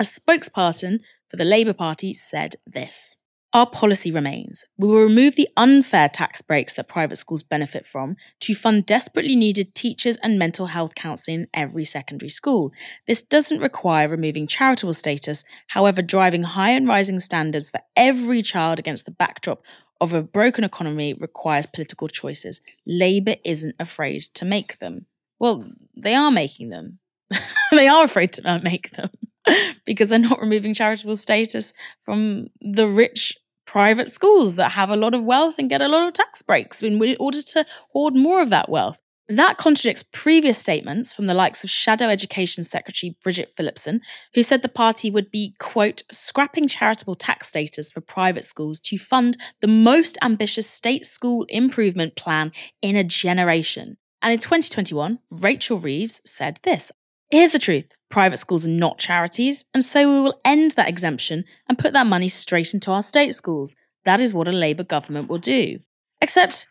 [0.01, 3.17] A spokesperson for the Labour Party said this.
[3.55, 4.65] Our policy remains.
[4.79, 9.37] We will remove the unfair tax breaks that private schools benefit from to fund desperately
[9.37, 12.73] needed teachers and mental health counselling in every secondary school.
[13.07, 18.79] This doesn't require removing charitable status, however, driving high and rising standards for every child
[18.79, 19.63] against the backdrop
[20.01, 22.63] of a broken economy requires political choices.
[22.87, 25.05] Labour isn't afraid to make them.
[25.39, 27.01] Well, they are making them.
[27.71, 29.11] they are afraid to make them
[29.85, 33.37] because they're not removing charitable status from the rich
[33.73, 36.83] private schools that have a lot of wealth and get a lot of tax breaks
[36.83, 39.01] in order to hoard more of that wealth.
[39.29, 44.03] That contradicts previous statements from the likes of Shadow Education Secretary Bridget Phillipson,
[44.35, 48.99] who said the party would be, quote, scrapping charitable tax status for private schools to
[48.99, 52.53] fund the most ambitious state school improvement plan
[52.83, 53.97] in a generation.
[54.21, 56.93] And in 2021, Rachel Reeves said this
[57.31, 61.45] Here's the truth private schools are not charities, and so we will end that exemption
[61.69, 63.75] and put that money straight into our state schools.
[64.05, 65.79] That is what a Labour government will do.
[66.21, 66.67] Except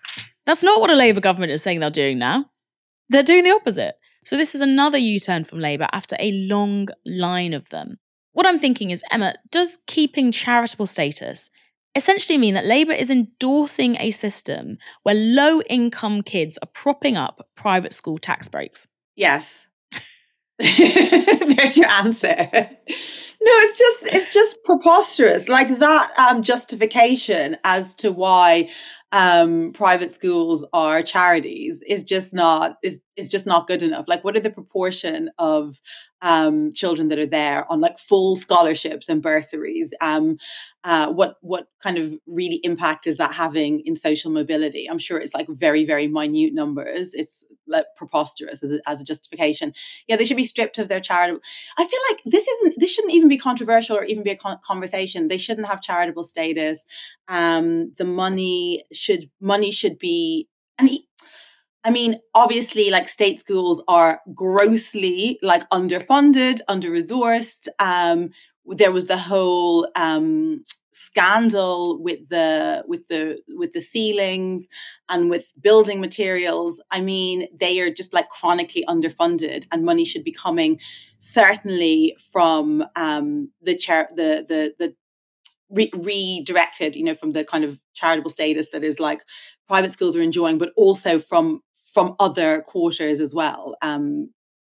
[0.45, 2.45] that's not what a Labour government is saying they're doing now.
[3.09, 3.95] They're doing the opposite.
[4.23, 7.97] So this is another U turn from Labour after a long line of them.
[8.33, 11.49] What I'm thinking is, Emma, does keeping charitable status
[11.95, 17.49] essentially mean that Labour is endorsing a system where low income kids are propping up
[17.55, 18.87] private school tax breaks?
[19.15, 19.65] Yes.
[20.59, 22.35] There's your answer.
[23.43, 25.49] No, it's just it's just preposterous.
[25.49, 28.69] Like that um, justification as to why
[29.11, 34.05] um, private schools are charities is just not is is just not good enough.
[34.07, 35.81] Like, what are the proportion of
[36.21, 39.93] um, children that are there on like full scholarships and bursaries.
[40.01, 40.37] Um,
[40.83, 44.87] uh, what what kind of really impact is that having in social mobility?
[44.89, 47.13] I'm sure it's like very very minute numbers.
[47.13, 49.73] It's like preposterous as a, as a justification.
[50.07, 51.41] Yeah, they should be stripped of their charitable.
[51.77, 54.59] I feel like this isn't this shouldn't even be controversial or even be a con-
[54.65, 55.27] conversation.
[55.27, 56.83] They shouldn't have charitable status.
[57.27, 60.47] Um, the money should money should be
[60.77, 60.89] and.
[61.83, 67.67] I mean, obviously, like state schools are grossly like underfunded, under resourced.
[67.79, 68.29] Um,
[68.67, 70.61] there was the whole um,
[70.91, 74.67] scandal with the with the with the ceilings
[75.09, 76.79] and with building materials.
[76.91, 80.79] I mean, they are just like chronically underfunded, and money should be coming
[81.19, 84.95] certainly from um, the chair the the the
[85.71, 89.21] re- redirected, you know, from the kind of charitable status that is like
[89.67, 91.61] private schools are enjoying, but also from
[91.93, 93.75] from other quarters as well.
[93.81, 94.31] Um,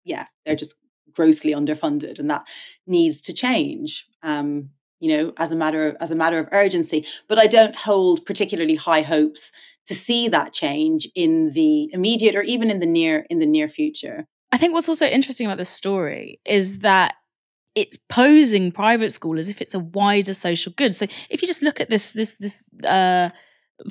[0.05, 0.77] yeah, they're just
[1.15, 2.45] grossly underfunded, and that
[2.87, 4.07] needs to change.
[4.23, 7.05] Um, you know, as a matter of, as a matter of urgency.
[7.29, 9.51] But I don't hold particularly high hopes
[9.89, 13.69] to see that change in the immediate or even in the near in the near
[13.69, 14.27] future.
[14.53, 17.15] I think what's also interesting about this story is that
[17.75, 20.95] it's posing private school as if it's a wider social good.
[20.95, 23.31] So if you just look at this this this uh,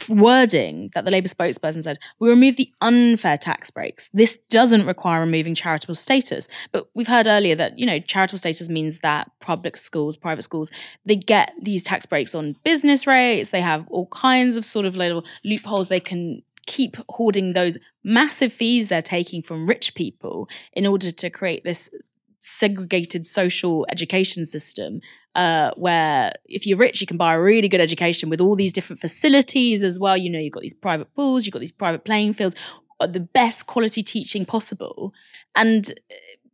[0.08, 4.10] wording that the Labour spokesperson said, we remove the unfair tax breaks.
[4.14, 6.48] This doesn't require removing charitable status.
[6.72, 10.72] But we've heard earlier that, you know, charitable status means that public schools, private schools,
[11.06, 13.50] they get these tax breaks on business rates.
[13.50, 18.54] They have all kinds of sort of little loopholes they can keep hoarding those massive
[18.54, 21.94] fees they're taking from rich people in order to create this
[22.42, 25.00] segregated social education system
[25.36, 28.74] uh, where if you're rich, you can buy a really good education with all these
[28.74, 30.18] different facilities as well.
[30.18, 32.56] You know, you've got these private pools, you've got these private playing fields,
[33.00, 35.14] uh, the best quality teaching possible.
[35.56, 35.94] And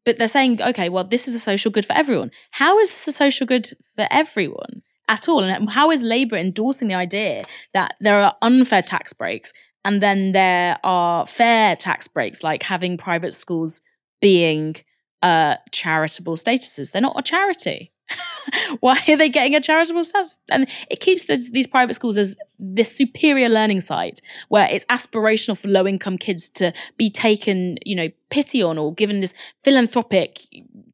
[0.05, 2.31] but they're saying, okay, well, this is a social good for everyone.
[2.51, 5.43] How is this a social good for everyone at all?
[5.43, 9.51] And how is Labour endorsing the idea that there are unfair tax breaks
[9.83, 13.81] and then there are fair tax breaks, like having private schools
[14.21, 14.75] being
[15.21, 16.91] uh, charitable statuses?
[16.91, 17.91] They're not a charity.
[18.79, 20.37] Why are they getting a charitable status?
[20.49, 25.57] And it keeps the, these private schools as this superior learning site where it's aspirational
[25.57, 30.39] for low income kids to be taken, you know, pity on or given this philanthropic,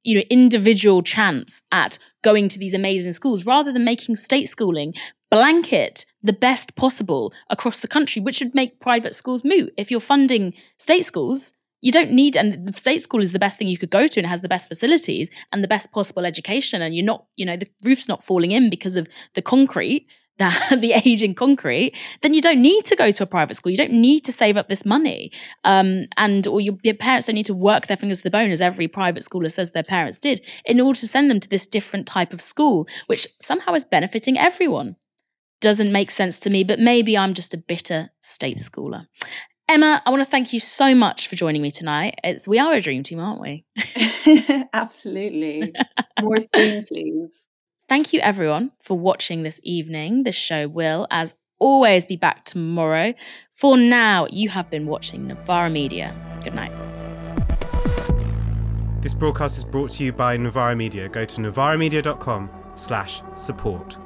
[0.03, 4.93] you know, individual chance at going to these amazing schools rather than making state schooling
[5.29, 9.73] blanket the best possible across the country, which would make private schools moot.
[9.77, 11.53] If you're funding state schools,
[11.83, 14.19] you don't need and the state school is the best thing you could go to
[14.19, 16.81] and has the best facilities and the best possible education.
[16.81, 20.07] And you're not you know the roof's not falling in because of the concrete
[20.39, 23.69] that the aging concrete then you don't need to go to a private school.
[23.69, 25.31] You don't need to save up this money.
[25.63, 28.49] Um, and or your, your parents don't need to work their fingers to the bone
[28.49, 31.67] as every private schooler says their parents did in order to send them to this
[31.67, 34.95] different type of school which somehow is benefiting everyone.
[35.59, 39.05] Doesn't make sense to me but maybe i'm just a bitter state schooler
[39.69, 42.19] Emma, I want to thank you so much for joining me tonight.
[42.23, 43.65] It's we are a dream team, aren't we?
[44.73, 45.73] Absolutely.
[46.21, 47.31] More soon, please.
[47.87, 50.23] Thank you everyone for watching this evening.
[50.23, 53.13] This show will, as always, be back tomorrow.
[53.51, 56.13] For now, you have been watching Novara Media.
[56.43, 56.71] Good night.
[59.01, 61.07] This broadcast is brought to you by Novara Media.
[61.07, 63.97] Go to novaramedia.com slash support.